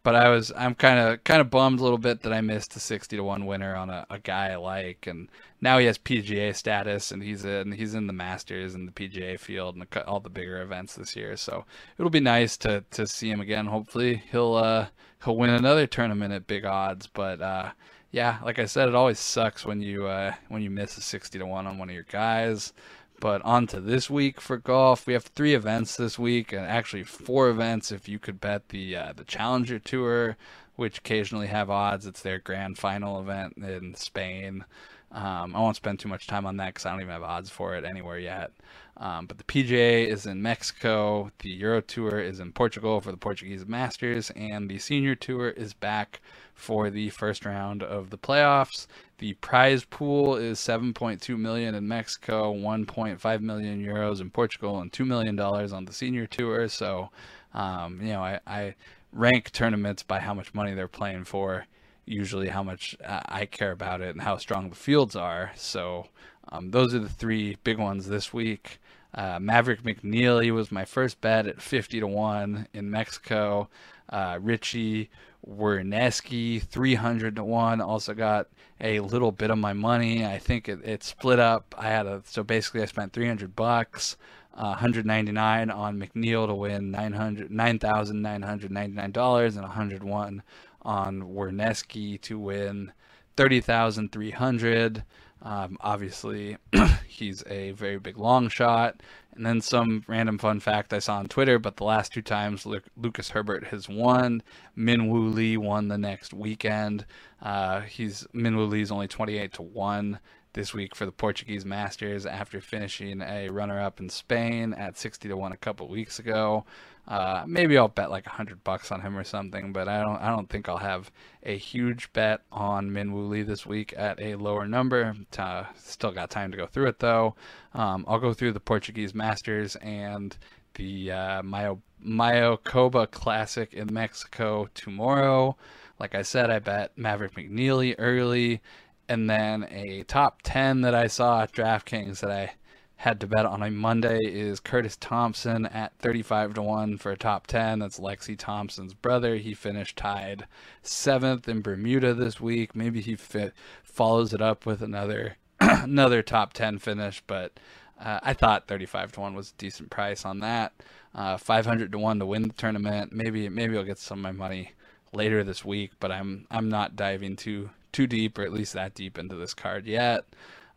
but 0.05 0.15
I 0.15 0.29
was 0.29 0.51
I'm 0.55 0.75
kind 0.75 0.99
of 0.99 1.23
kind 1.23 1.41
of 1.41 1.49
bummed 1.49 1.79
a 1.79 1.83
little 1.83 1.97
bit 1.97 2.21
that 2.21 2.31
I 2.31 2.39
missed 2.39 2.75
a 2.75 2.79
60 2.79 3.17
to 3.17 3.23
1 3.23 3.45
winner 3.47 3.75
on 3.75 3.89
a, 3.89 4.05
a 4.11 4.19
guy 4.19 4.51
I 4.51 4.55
like. 4.55 5.07
And 5.07 5.29
now 5.61 5.79
he 5.79 5.87
has 5.87 5.97
PGA 5.97 6.55
status 6.55 7.11
and 7.11 7.23
he's 7.23 7.43
in 7.43 7.71
he's 7.71 7.95
in 7.95 8.05
the 8.05 8.13
Masters 8.13 8.75
and 8.75 8.87
the 8.87 8.91
PGA 8.91 9.39
field 9.39 9.75
and 9.75 9.87
all 10.05 10.19
the 10.19 10.29
bigger 10.29 10.61
events 10.61 10.93
this 10.93 11.15
year. 11.15 11.35
So 11.35 11.65
it'll 11.97 12.11
be 12.11 12.19
nice 12.19 12.55
to 12.57 12.85
to 12.91 13.07
see 13.07 13.31
him 13.31 13.41
again. 13.41 13.65
Hopefully 13.65 14.21
he'll 14.31 14.53
uh 14.53 14.87
he'll 15.23 15.37
win 15.37 15.49
another 15.49 15.87
tournament 15.87 16.33
at 16.33 16.45
big 16.45 16.65
odds. 16.65 17.07
But 17.07 17.41
uh 17.41 17.71
yeah 18.11 18.37
like 18.45 18.59
I 18.59 18.65
said 18.65 18.87
it 18.87 18.95
always 18.95 19.19
sucks 19.19 19.65
when 19.65 19.81
you 19.81 20.05
uh 20.05 20.35
when 20.49 20.61
you 20.61 20.69
miss 20.69 20.97
a 20.99 21.01
60 21.01 21.39
to 21.39 21.45
1 21.47 21.65
on 21.65 21.79
one 21.79 21.89
of 21.89 21.95
your 21.95 22.05
guys 22.11 22.73
but 23.19 23.41
on 23.43 23.67
to 23.67 23.79
this 23.79 24.09
week 24.09 24.41
for 24.41 24.57
golf. 24.57 25.07
We 25.07 25.13
have 25.13 25.23
three 25.23 25.53
events 25.53 25.95
this 25.95 26.19
week, 26.19 26.51
and 26.51 26.65
actually 26.65 27.03
four 27.03 27.49
events 27.49 27.91
if 27.91 28.07
you 28.07 28.19
could 28.19 28.41
bet 28.41 28.69
the 28.69 28.95
uh, 28.95 29.13
the 29.15 29.23
Challenger 29.23 29.79
Tour, 29.79 30.37
which 30.75 30.99
occasionally 30.99 31.47
have 31.47 31.69
odds. 31.69 32.05
It's 32.05 32.21
their 32.21 32.39
grand 32.39 32.77
final 32.77 33.19
event 33.19 33.57
in 33.57 33.95
Spain. 33.95 34.65
Um, 35.11 35.55
I 35.55 35.59
won't 35.59 35.77
spend 35.77 35.99
too 35.99 36.09
much 36.09 36.27
time 36.27 36.45
on 36.45 36.57
that 36.57 36.73
because 36.73 36.85
I 36.85 36.91
don't 36.91 37.01
even 37.01 37.13
have 37.13 37.23
odds 37.23 37.49
for 37.49 37.75
it 37.75 37.85
anywhere 37.85 38.19
yet. 38.19 38.51
Um, 38.97 39.25
but 39.25 39.37
the 39.37 39.43
PGA 39.43 40.07
is 40.07 40.25
in 40.25 40.41
Mexico, 40.41 41.31
the 41.39 41.49
Euro 41.49 41.81
Tour 41.81 42.19
is 42.19 42.39
in 42.39 42.51
Portugal 42.53 43.01
for 43.01 43.11
the 43.11 43.17
Portuguese 43.17 43.65
Masters, 43.65 44.31
and 44.35 44.69
the 44.69 44.79
Senior 44.79 45.15
Tour 45.15 45.49
is 45.49 45.73
back 45.73 46.21
for 46.55 46.89
the 46.89 47.09
first 47.09 47.45
round 47.45 47.83
of 47.83 48.09
the 48.09 48.17
playoffs. 48.17 48.87
The 49.19 49.33
prize 49.33 49.85
pool 49.85 50.35
is 50.35 50.57
7.2 50.59 51.37
million 51.37 51.75
in 51.75 51.87
Mexico, 51.87 52.53
1.5 52.53 53.41
million 53.41 53.85
euros 53.85 54.19
in 54.19 54.31
Portugal, 54.31 54.79
and 54.79 54.91
two 54.91 55.05
million 55.05 55.35
dollars 55.35 55.71
on 55.71 55.85
the 55.85 55.93
Senior 55.93 56.25
Tour. 56.25 56.67
So, 56.67 57.11
um, 57.53 57.99
you 58.01 58.13
know, 58.13 58.23
I, 58.23 58.39
I 58.47 58.75
rank 59.13 59.51
tournaments 59.51 60.01
by 60.01 60.19
how 60.19 60.33
much 60.33 60.53
money 60.53 60.73
they're 60.73 60.87
playing 60.87 61.25
for 61.25 61.65
usually 62.05 62.49
how 62.49 62.63
much 62.63 62.95
uh, 63.03 63.21
I 63.25 63.45
care 63.45 63.71
about 63.71 64.01
it 64.01 64.09
and 64.09 64.21
how 64.21 64.37
strong 64.37 64.69
the 64.69 64.75
fields 64.75 65.15
are. 65.15 65.51
So 65.55 66.07
um, 66.49 66.71
those 66.71 66.93
are 66.93 66.99
the 66.99 67.09
three 67.09 67.57
big 67.63 67.77
ones 67.77 68.07
this 68.07 68.33
week. 68.33 68.79
Uh, 69.13 69.39
Maverick 69.39 69.83
McNealy 69.83 70.51
was 70.51 70.71
my 70.71 70.85
first 70.85 71.21
bet 71.21 71.47
at 71.47 71.61
50 71.61 72.01
to 72.01 72.07
1 72.07 72.67
in 72.73 72.91
Mexico. 72.91 73.69
Uh, 74.09 74.35
Richy 74.35 75.07
Werenski, 75.47 76.61
300 76.61 77.35
to 77.35 77.43
1. 77.43 77.81
Also 77.81 78.13
got 78.13 78.47
a 78.81 78.99
little 78.99 79.31
bit 79.31 79.51
of 79.51 79.57
my 79.57 79.73
money. 79.73 80.25
I 80.25 80.37
think 80.37 80.67
it, 80.67 80.79
it 80.83 81.03
split 81.03 81.39
up. 81.39 81.75
I 81.77 81.89
had 81.89 82.05
a, 82.05 82.21
so 82.25 82.43
basically 82.43 82.81
I 82.81 82.85
spent 82.85 83.13
300 83.13 83.55
bucks. 83.55 84.17
Uh, 84.53 84.69
199 84.69 85.69
on 85.69 85.99
McNeil 85.99 86.47
to 86.47 86.55
win 86.55 86.89
900 86.89 87.49
$9,999 87.49 89.47
and 89.47 89.61
101 89.61 90.43
on 90.83 91.21
Werenski 91.21 92.21
to 92.21 92.39
win 92.39 92.93
30,300. 93.35 95.03
Um, 95.45 95.77
obviously, 95.79 96.57
he's 97.07 97.43
a 97.47 97.71
very 97.71 97.99
big 97.99 98.17
long 98.17 98.49
shot. 98.49 99.01
And 99.35 99.45
then 99.45 99.61
some 99.61 100.03
random 100.07 100.37
fun 100.37 100.59
fact 100.59 100.91
I 100.91 100.99
saw 100.99 101.17
on 101.17 101.27
Twitter, 101.27 101.59
but 101.59 101.77
the 101.77 101.83
last 101.83 102.13
two 102.13 102.21
times 102.21 102.65
Lucas 102.65 103.29
Herbert 103.29 103.65
has 103.65 103.87
won, 103.87 104.41
Min 104.75 105.09
Woo 105.09 105.27
Lee 105.27 105.57
won 105.57 105.87
the 105.89 105.97
next 105.97 106.33
weekend. 106.33 107.05
Uh, 107.41 107.81
he's 107.81 108.25
Min 108.33 108.55
Woo 108.55 108.65
Lee's 108.65 108.91
only 108.91 109.07
28 109.07 109.53
to 109.53 109.61
1 109.61 110.19
this 110.53 110.73
week 110.73 110.95
for 110.95 111.05
the 111.05 111.11
Portuguese 111.11 111.65
Masters 111.65 112.25
after 112.25 112.61
finishing 112.61 113.21
a 113.21 113.49
runner 113.49 113.79
up 113.79 113.99
in 113.99 114.09
Spain 114.09 114.73
at 114.73 114.97
60 114.97 115.27
to 115.27 115.37
1 115.37 115.51
a 115.51 115.57
couple 115.57 115.87
weeks 115.89 116.17
ago. 116.17 116.65
Uh, 117.07 117.43
maybe 117.45 117.77
I'll 117.77 117.87
bet 117.87 118.09
like 118.09 118.25
a 118.25 118.31
hundred 118.31 118.63
bucks 118.63 118.91
on 118.91 119.01
him 119.01 119.15
or 119.15 119.23
something, 119.23 119.71
but 119.71 119.87
I 119.87 120.01
don't. 120.01 120.17
I 120.17 120.29
don't 120.29 120.49
think 120.49 120.67
I'll 120.67 120.77
have 120.77 121.11
a 121.43 121.55
huge 121.55 122.11
bet 122.13 122.41
on 122.51 122.91
Min 122.91 123.29
Lee 123.29 123.43
this 123.43 123.65
week 123.65 123.93
at 123.95 124.19
a 124.19 124.35
lower 124.35 124.67
number. 124.67 125.15
Uh, 125.37 125.65
still 125.75 126.11
got 126.11 126.31
time 126.31 126.51
to 126.51 126.57
go 126.57 126.65
through 126.65 126.87
it 126.87 126.99
though. 126.99 127.35
Um, 127.73 128.05
I'll 128.07 128.19
go 128.19 128.33
through 128.33 128.53
the 128.53 128.59
Portuguese 128.59 129.13
Masters 129.13 129.75
and 129.77 130.35
the 130.73 131.11
uh, 131.11 131.43
Mayo 131.43 131.81
Mayakoba 132.03 133.09
Classic 133.11 133.71
in 133.73 133.93
Mexico 133.93 134.67
tomorrow. 134.73 135.55
Like 135.99 136.15
I 136.15 136.23
said, 136.23 136.49
I 136.49 136.59
bet 136.59 136.97
Maverick 136.97 137.35
McNealy 137.35 137.95
early, 137.99 138.61
and 139.07 139.29
then 139.29 139.67
a 139.69 140.03
top 140.03 140.41
ten 140.43 140.81
that 140.81 140.95
I 140.95 141.05
saw 141.07 141.43
at 141.43 141.51
DraftKings 141.51 142.19
that 142.21 142.31
I 142.31 142.53
had 142.97 143.19
to 143.19 143.27
bet 143.27 143.45
on 143.45 143.61
a 143.61 143.69
Monday 143.69 144.19
is 144.23 144.59
Curtis 144.59 144.97
Thompson 144.97 145.65
at 145.65 145.97
35 145.99 146.55
to 146.55 146.61
1 146.61 146.97
for 146.97 147.11
a 147.11 147.17
top 147.17 147.47
10. 147.47 147.79
That's 147.79 147.99
Lexi 147.99 148.37
Thompson's 148.37 148.93
brother. 148.93 149.35
He 149.35 149.53
finished 149.53 149.97
tied 149.97 150.47
seventh 150.81 151.47
in 151.47 151.61
Bermuda 151.61 152.13
this 152.13 152.39
week. 152.39 152.75
Maybe 152.75 153.01
he 153.01 153.15
fit, 153.15 153.53
follows 153.83 154.33
it 154.33 154.41
up 154.41 154.65
with 154.65 154.81
another 154.81 155.37
another 155.59 156.21
top 156.21 156.53
10 156.53 156.79
finish, 156.79 157.23
but 157.27 157.59
uh, 157.99 158.19
I 158.21 158.33
thought 158.33 158.67
35 158.67 159.13
to 159.13 159.19
1 159.21 159.35
was 159.35 159.51
a 159.51 159.57
decent 159.57 159.89
price 159.89 160.25
on 160.25 160.39
that. 160.39 160.73
Uh, 161.13 161.37
500 161.37 161.91
to 161.91 161.97
1 161.97 162.19
to 162.19 162.25
win 162.25 162.43
the 162.43 162.49
tournament. 162.49 163.13
Maybe 163.13 163.47
maybe 163.49 163.77
I'll 163.77 163.83
get 163.83 163.99
some 163.99 164.19
of 164.19 164.23
my 164.23 164.31
money 164.31 164.71
later 165.13 165.43
this 165.43 165.63
week, 165.63 165.91
but 165.99 166.11
I'm 166.11 166.45
I'm 166.51 166.69
not 166.69 166.95
diving 166.95 167.35
too 167.35 167.69
too 167.91 168.07
deep 168.07 168.37
or 168.37 168.43
at 168.43 168.51
least 168.51 168.73
that 168.73 168.93
deep 168.93 169.17
into 169.17 169.35
this 169.35 169.53
card 169.53 169.85
yet. 169.85 170.25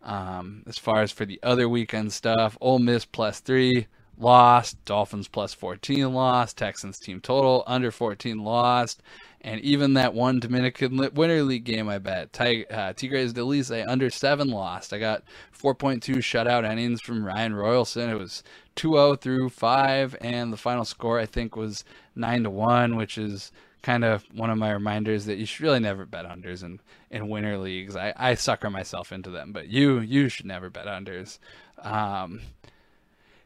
Um, 0.08 0.62
as 0.66 0.78
far 0.78 1.02
as 1.02 1.12
for 1.12 1.26
the 1.26 1.38
other 1.42 1.68
weekend 1.68 2.14
stuff, 2.14 2.56
Ole 2.62 2.78
Miss 2.78 3.04
plus 3.04 3.40
three 3.40 3.88
lost, 4.16 4.82
Dolphins 4.86 5.28
plus 5.28 5.52
14 5.52 6.14
lost, 6.14 6.56
Texans 6.56 6.98
team 6.98 7.20
total 7.20 7.62
under 7.66 7.90
14 7.90 8.38
lost, 8.38 9.02
and 9.42 9.60
even 9.60 9.92
that 9.94 10.14
one 10.14 10.40
Dominican 10.40 10.96
Winter 10.96 11.42
League 11.42 11.64
game 11.64 11.90
I 11.90 11.98
bet, 11.98 12.32
Tig- 12.32 12.72
uh, 12.72 12.94
Tigres 12.94 13.34
del 13.34 13.48
Licey 13.48 13.84
under 13.86 14.08
seven 14.08 14.48
lost. 14.48 14.94
I 14.94 14.98
got 14.98 15.24
4.2 15.52 16.00
shutout 16.16 16.64
innings 16.64 17.02
from 17.02 17.22
Ryan 17.22 17.52
Royalson. 17.52 18.08
It 18.08 18.18
was 18.18 18.42
2-0 18.76 19.20
through 19.20 19.50
five, 19.50 20.16
and 20.22 20.50
the 20.50 20.56
final 20.56 20.86
score 20.86 21.20
I 21.20 21.26
think 21.26 21.54
was 21.54 21.84
nine 22.16 22.44
to 22.44 22.50
one, 22.50 22.96
which 22.96 23.18
is 23.18 23.52
kind 23.82 24.04
of 24.04 24.24
one 24.34 24.50
of 24.50 24.58
my 24.58 24.72
reminders 24.72 25.26
that 25.26 25.38
you 25.38 25.46
should 25.46 25.62
really 25.62 25.80
never 25.80 26.04
bet 26.04 26.24
unders 26.24 26.62
in, 26.62 26.80
in 27.10 27.28
winter 27.28 27.58
leagues. 27.58 27.96
I, 27.96 28.12
I 28.16 28.34
sucker 28.34 28.70
myself 28.70 29.12
into 29.12 29.30
them, 29.30 29.52
but 29.52 29.68
you 29.68 30.00
you 30.00 30.28
should 30.28 30.46
never 30.46 30.70
bet 30.70 30.86
unders. 30.86 31.38
Um, 31.82 32.40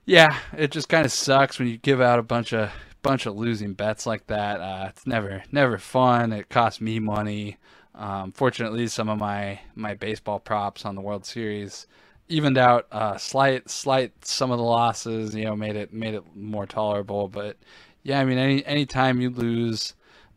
yeah, 0.04 0.38
it 0.56 0.70
just 0.70 0.88
kind 0.88 1.04
of 1.04 1.12
sucks 1.12 1.58
when 1.58 1.68
you 1.68 1.76
give 1.76 2.00
out 2.00 2.18
a 2.18 2.22
bunch 2.22 2.52
of 2.52 2.70
bunch 3.02 3.26
of 3.26 3.36
losing 3.36 3.74
bets 3.74 4.06
like 4.06 4.26
that. 4.28 4.60
Uh, 4.60 4.86
it's 4.88 5.06
never 5.06 5.42
never 5.52 5.78
fun. 5.78 6.32
It 6.32 6.48
costs 6.48 6.80
me 6.80 6.98
money. 6.98 7.58
Um, 7.94 8.32
fortunately, 8.32 8.86
some 8.88 9.08
of 9.08 9.18
my 9.18 9.60
my 9.74 9.94
baseball 9.94 10.40
props 10.40 10.84
on 10.84 10.94
the 10.94 11.02
World 11.02 11.26
Series 11.26 11.86
evened 12.28 12.58
out 12.58 12.86
uh, 12.90 13.18
slight 13.18 13.68
slight 13.68 14.24
some 14.24 14.50
of 14.50 14.58
the 14.58 14.64
losses. 14.64 15.34
You 15.34 15.44
know, 15.44 15.56
made 15.56 15.76
it 15.76 15.92
made 15.92 16.14
it 16.14 16.24
more 16.34 16.66
tolerable. 16.66 17.28
But 17.28 17.58
yeah, 18.02 18.20
I 18.20 18.24
mean, 18.24 18.38
any 18.38 18.64
anytime 18.64 19.20
you 19.20 19.30
lose 19.30 19.94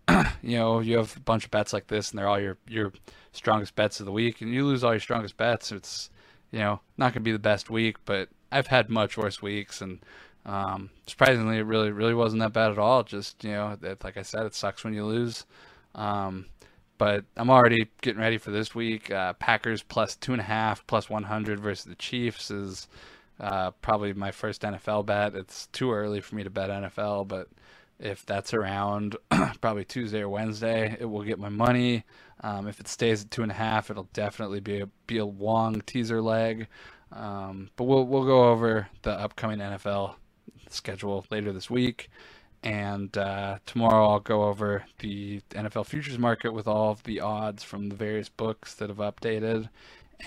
you 0.42 0.58
know, 0.58 0.80
you 0.80 0.98
have 0.98 1.16
a 1.16 1.20
bunch 1.22 1.46
of 1.46 1.52
bets 1.52 1.74
like 1.74 1.88
this, 1.88 2.12
and 2.12 2.20
they're 2.20 2.28
all 2.28 2.40
your 2.40 2.58
your 2.68 2.94
strongest 3.32 3.76
bets 3.76 4.00
of 4.00 4.06
the 4.06 4.12
week, 4.12 4.42
and 4.42 4.54
you 4.54 4.66
lose 4.66 4.84
all 4.84 4.94
your 4.94 5.00
strongest 5.00 5.38
bets. 5.38 5.72
It's 5.72 6.10
you 6.52 6.60
know, 6.60 6.80
not 6.98 7.08
going 7.08 7.14
to 7.16 7.20
be 7.22 7.32
the 7.32 7.40
best 7.40 7.70
week, 7.70 7.98
but 8.06 8.30
I've 8.52 8.68
had 8.68 8.90
much 8.90 9.18
worse 9.18 9.42
weeks, 9.42 9.82
and 9.82 10.00
um, 10.46 10.90
surprisingly, 11.08 11.58
it 11.58 11.66
really, 11.66 11.92
really 11.92 12.14
wasn't 12.14 12.42
that 12.42 12.54
bad 12.54 12.72
at 12.72 12.78
all. 12.78 13.04
Just 13.04 13.44
you 13.44 13.52
know, 13.52 13.78
it, 13.82 14.04
like 14.04 14.18
I 14.18 14.22
said, 14.22 14.46
it 14.46 14.56
sucks 14.56 14.84
when 14.84 14.94
you 14.94 15.06
lose. 15.06 15.46
Um, 15.96 16.46
but 16.98 17.26
I'm 17.36 17.50
already 17.50 17.90
getting 18.02 18.22
ready 18.22 18.38
for 18.38 18.52
this 18.52 18.74
week. 18.74 19.12
Uh, 19.12 19.34
Packers 19.34 19.84
plus 19.84 20.16
two 20.16 20.32
and 20.32 20.42
a 20.42 20.46
half, 20.46 20.86
plus 20.88 21.10
100 21.10 21.60
versus 21.60 21.86
the 21.86 21.96
Chiefs 21.96 22.52
is 22.52 22.88
uh, 23.40 23.72
probably 23.82 24.14
my 24.14 24.32
first 24.32 24.62
NFL 24.62 25.06
bet. 25.06 25.36
It's 25.36 25.68
too 25.68 25.92
early 25.92 26.22
for 26.22 26.36
me 26.36 26.44
to 26.44 26.50
bet 26.50 26.70
NFL, 26.70 27.28
but 27.28 27.50
if 28.00 28.26
that's 28.26 28.54
around 28.54 29.16
probably 29.62 29.86
Tuesday 29.86 30.22
or 30.22 30.30
Wednesday, 30.30 30.98
it 31.00 31.06
will 31.06 31.24
get 31.24 31.40
my 31.40 31.50
money. 31.50 32.04
Um, 32.42 32.68
if 32.68 32.80
it 32.80 32.88
stays 32.88 33.24
at 33.24 33.32
two 33.32 33.44
and 33.44 33.52
a 33.52 33.56
half, 33.56 33.90
it'll 33.90 34.10
definitely 34.14 34.60
be 34.60 34.82
a 34.82 34.90
be 35.08 35.18
a 35.18 35.26
long 35.26 35.82
teaser 35.82 36.22
leg. 36.22 36.68
Um, 37.12 37.70
but 37.76 37.86
we'll 37.86 38.06
we'll 38.06 38.26
go 38.26 38.50
over 38.50 38.90
the 39.04 39.12
upcoming 39.12 39.60
NFL 39.60 40.16
schedule 40.70 41.26
later 41.32 41.54
this 41.54 41.70
week, 41.70 42.10
and 42.64 43.16
uh, 43.18 43.60
tomorrow 43.66 44.10
I'll 44.10 44.20
go 44.20 44.44
over 44.44 44.84
the 45.00 45.42
NFL 45.52 45.86
futures 45.86 46.20
market 46.20 46.54
with 46.54 46.68
all 46.68 46.92
of 46.92 47.04
the 47.04 47.22
odds 47.22 47.64
from 47.64 47.90
the 47.90 47.96
various 47.96 48.28
books 48.28 48.74
that 48.76 48.90
have 48.90 48.98
updated, 48.98 49.70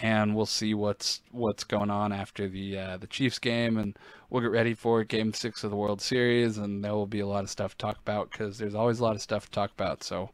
and 0.01 0.35
we'll 0.35 0.47
see 0.47 0.75
what's 0.75 1.21
what's 1.31 1.65
going 1.65 1.91
on 1.91 2.13
after 2.13 2.49
the 2.49 2.79
uh, 2.79 2.97
the 2.97 3.07
Chiefs 3.07 3.39
game, 3.39 3.77
and 3.77 3.97
we'll 4.31 4.43
get 4.43 4.51
ready 4.51 4.75
for 4.75 5.05
Game 5.05 5.33
Six 5.33 5.65
of 5.65 5.71
the 5.71 5.77
World 5.77 6.01
Series, 6.01 6.59
and 6.59 6.85
there 6.85 6.95
will 6.95 7.07
be 7.07 7.21
a 7.21 7.27
lot 7.27 7.45
of 7.45 7.51
stuff 7.51 7.73
to 7.73 7.79
talk 7.79 7.99
about 7.99 8.31
because 8.31 8.59
there's 8.59 8.75
always 8.75 9.01
a 9.01 9.05
lot 9.05 9.17
of 9.17 9.23
stuff 9.23 9.47
to 9.47 9.51
talk 9.51 9.71
about. 9.73 10.03
So 10.03 10.31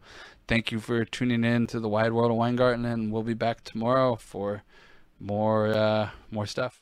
thank 0.49 0.73
you 0.73 0.81
for 0.81 1.05
tuning 1.05 1.45
in 1.45 1.67
to 1.69 1.81
the 1.81 1.89
Wide 1.89 2.13
World 2.13 2.31
of 2.31 2.37
Weingarten, 2.37 2.85
and 2.85 3.13
we'll 3.13 3.23
be 3.23 3.35
back 3.35 3.65
tomorrow 3.65 4.17
for 4.17 4.63
more 5.21 5.69
uh, 5.69 6.11
more 6.31 6.47
stuff. 6.47 6.81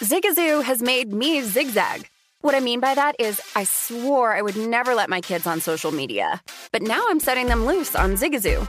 Zigazoo 0.00 0.64
has 0.64 0.82
made 0.82 1.12
me 1.12 1.42
zigzag. 1.42 2.08
What 2.40 2.56
I 2.56 2.60
mean 2.60 2.80
by 2.80 2.94
that 2.96 3.14
is, 3.20 3.40
I 3.54 3.62
swore 3.62 4.34
I 4.34 4.42
would 4.42 4.56
never 4.56 4.96
let 4.96 5.08
my 5.08 5.20
kids 5.20 5.46
on 5.46 5.60
social 5.60 5.92
media, 5.92 6.42
but 6.72 6.82
now 6.82 7.04
I'm 7.08 7.20
setting 7.20 7.46
them 7.46 7.66
loose 7.66 7.94
on 7.94 8.14
Zigazoo. 8.14 8.68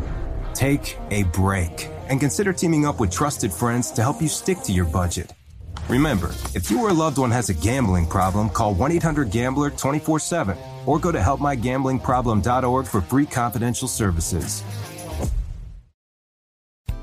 Take 0.61 0.95
a 1.09 1.23
break 1.23 1.89
and 2.07 2.19
consider 2.19 2.53
teaming 2.53 2.85
up 2.85 2.99
with 2.99 3.09
trusted 3.09 3.51
friends 3.51 3.89
to 3.93 4.03
help 4.03 4.21
you 4.21 4.27
stick 4.27 4.59
to 4.59 4.71
your 4.71 4.85
budget. 4.85 5.33
Remember, 5.89 6.35
if 6.53 6.69
you 6.69 6.79
or 6.83 6.89
a 6.89 6.93
loved 6.93 7.17
one 7.17 7.31
has 7.31 7.49
a 7.49 7.55
gambling 7.55 8.05
problem, 8.05 8.47
call 8.47 8.75
1 8.75 8.91
800 8.91 9.31
Gambler 9.31 9.71
24 9.71 10.19
7 10.19 10.55
or 10.85 10.99
go 10.99 11.11
to 11.11 11.17
helpmygamblingproblem.org 11.17 12.85
for 12.85 13.01
free 13.01 13.25
confidential 13.25 13.87
services. 13.87 14.63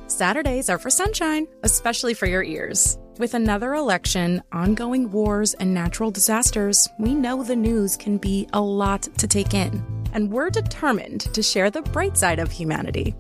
Saturdays 0.06 0.70
are 0.70 0.78
for 0.78 0.88
sunshine, 0.88 1.48
especially 1.64 2.14
for 2.14 2.26
your 2.26 2.44
ears. 2.44 2.96
With 3.18 3.34
another 3.34 3.74
election, 3.74 4.40
ongoing 4.52 5.11
wars, 5.11 5.54
and 5.54 5.74
natural 5.74 6.12
disasters, 6.12 6.88
we 7.00 7.12
know 7.12 7.42
the 7.42 7.56
news 7.56 7.96
can 7.96 8.18
be 8.18 8.48
a 8.52 8.61
lot 8.61 9.02
to 9.18 9.26
take 9.26 9.52
in. 9.52 9.84
And 10.12 10.30
we're 10.30 10.48
determined 10.48 11.22
to 11.34 11.42
share 11.42 11.70
the 11.70 11.82
bright 11.82 12.16
side 12.16 12.38
of 12.38 12.52
humanity. 12.52 13.16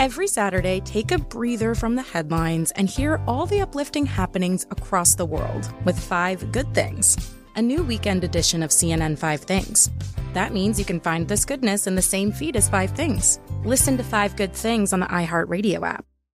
Every 0.00 0.28
Saturday, 0.28 0.80
take 0.80 1.12
a 1.12 1.18
breather 1.18 1.74
from 1.74 1.94
the 1.94 2.02
headlines 2.02 2.70
and 2.70 2.88
hear 2.88 3.20
all 3.26 3.44
the 3.44 3.60
uplifting 3.60 4.06
happenings 4.06 4.66
across 4.70 5.14
the 5.14 5.26
world 5.26 5.70
with 5.84 5.98
Five 5.98 6.50
Good 6.52 6.72
Things, 6.72 7.34
a 7.54 7.60
new 7.60 7.82
weekend 7.82 8.24
edition 8.24 8.62
of 8.62 8.70
CNN 8.70 9.18
Five 9.18 9.42
Things. 9.42 9.90
That 10.32 10.54
means 10.54 10.78
you 10.78 10.86
can 10.86 11.00
find 11.00 11.28
this 11.28 11.44
goodness 11.44 11.86
in 11.86 11.96
the 11.96 12.00
same 12.00 12.32
feed 12.32 12.56
as 12.56 12.66
Five 12.66 12.92
Things. 12.92 13.40
Listen 13.62 13.98
to 13.98 14.02
Five 14.02 14.36
Good 14.36 14.54
Things 14.54 14.94
on 14.94 15.00
the 15.00 15.06
iHeartRadio 15.06 15.86
app. 15.86 16.09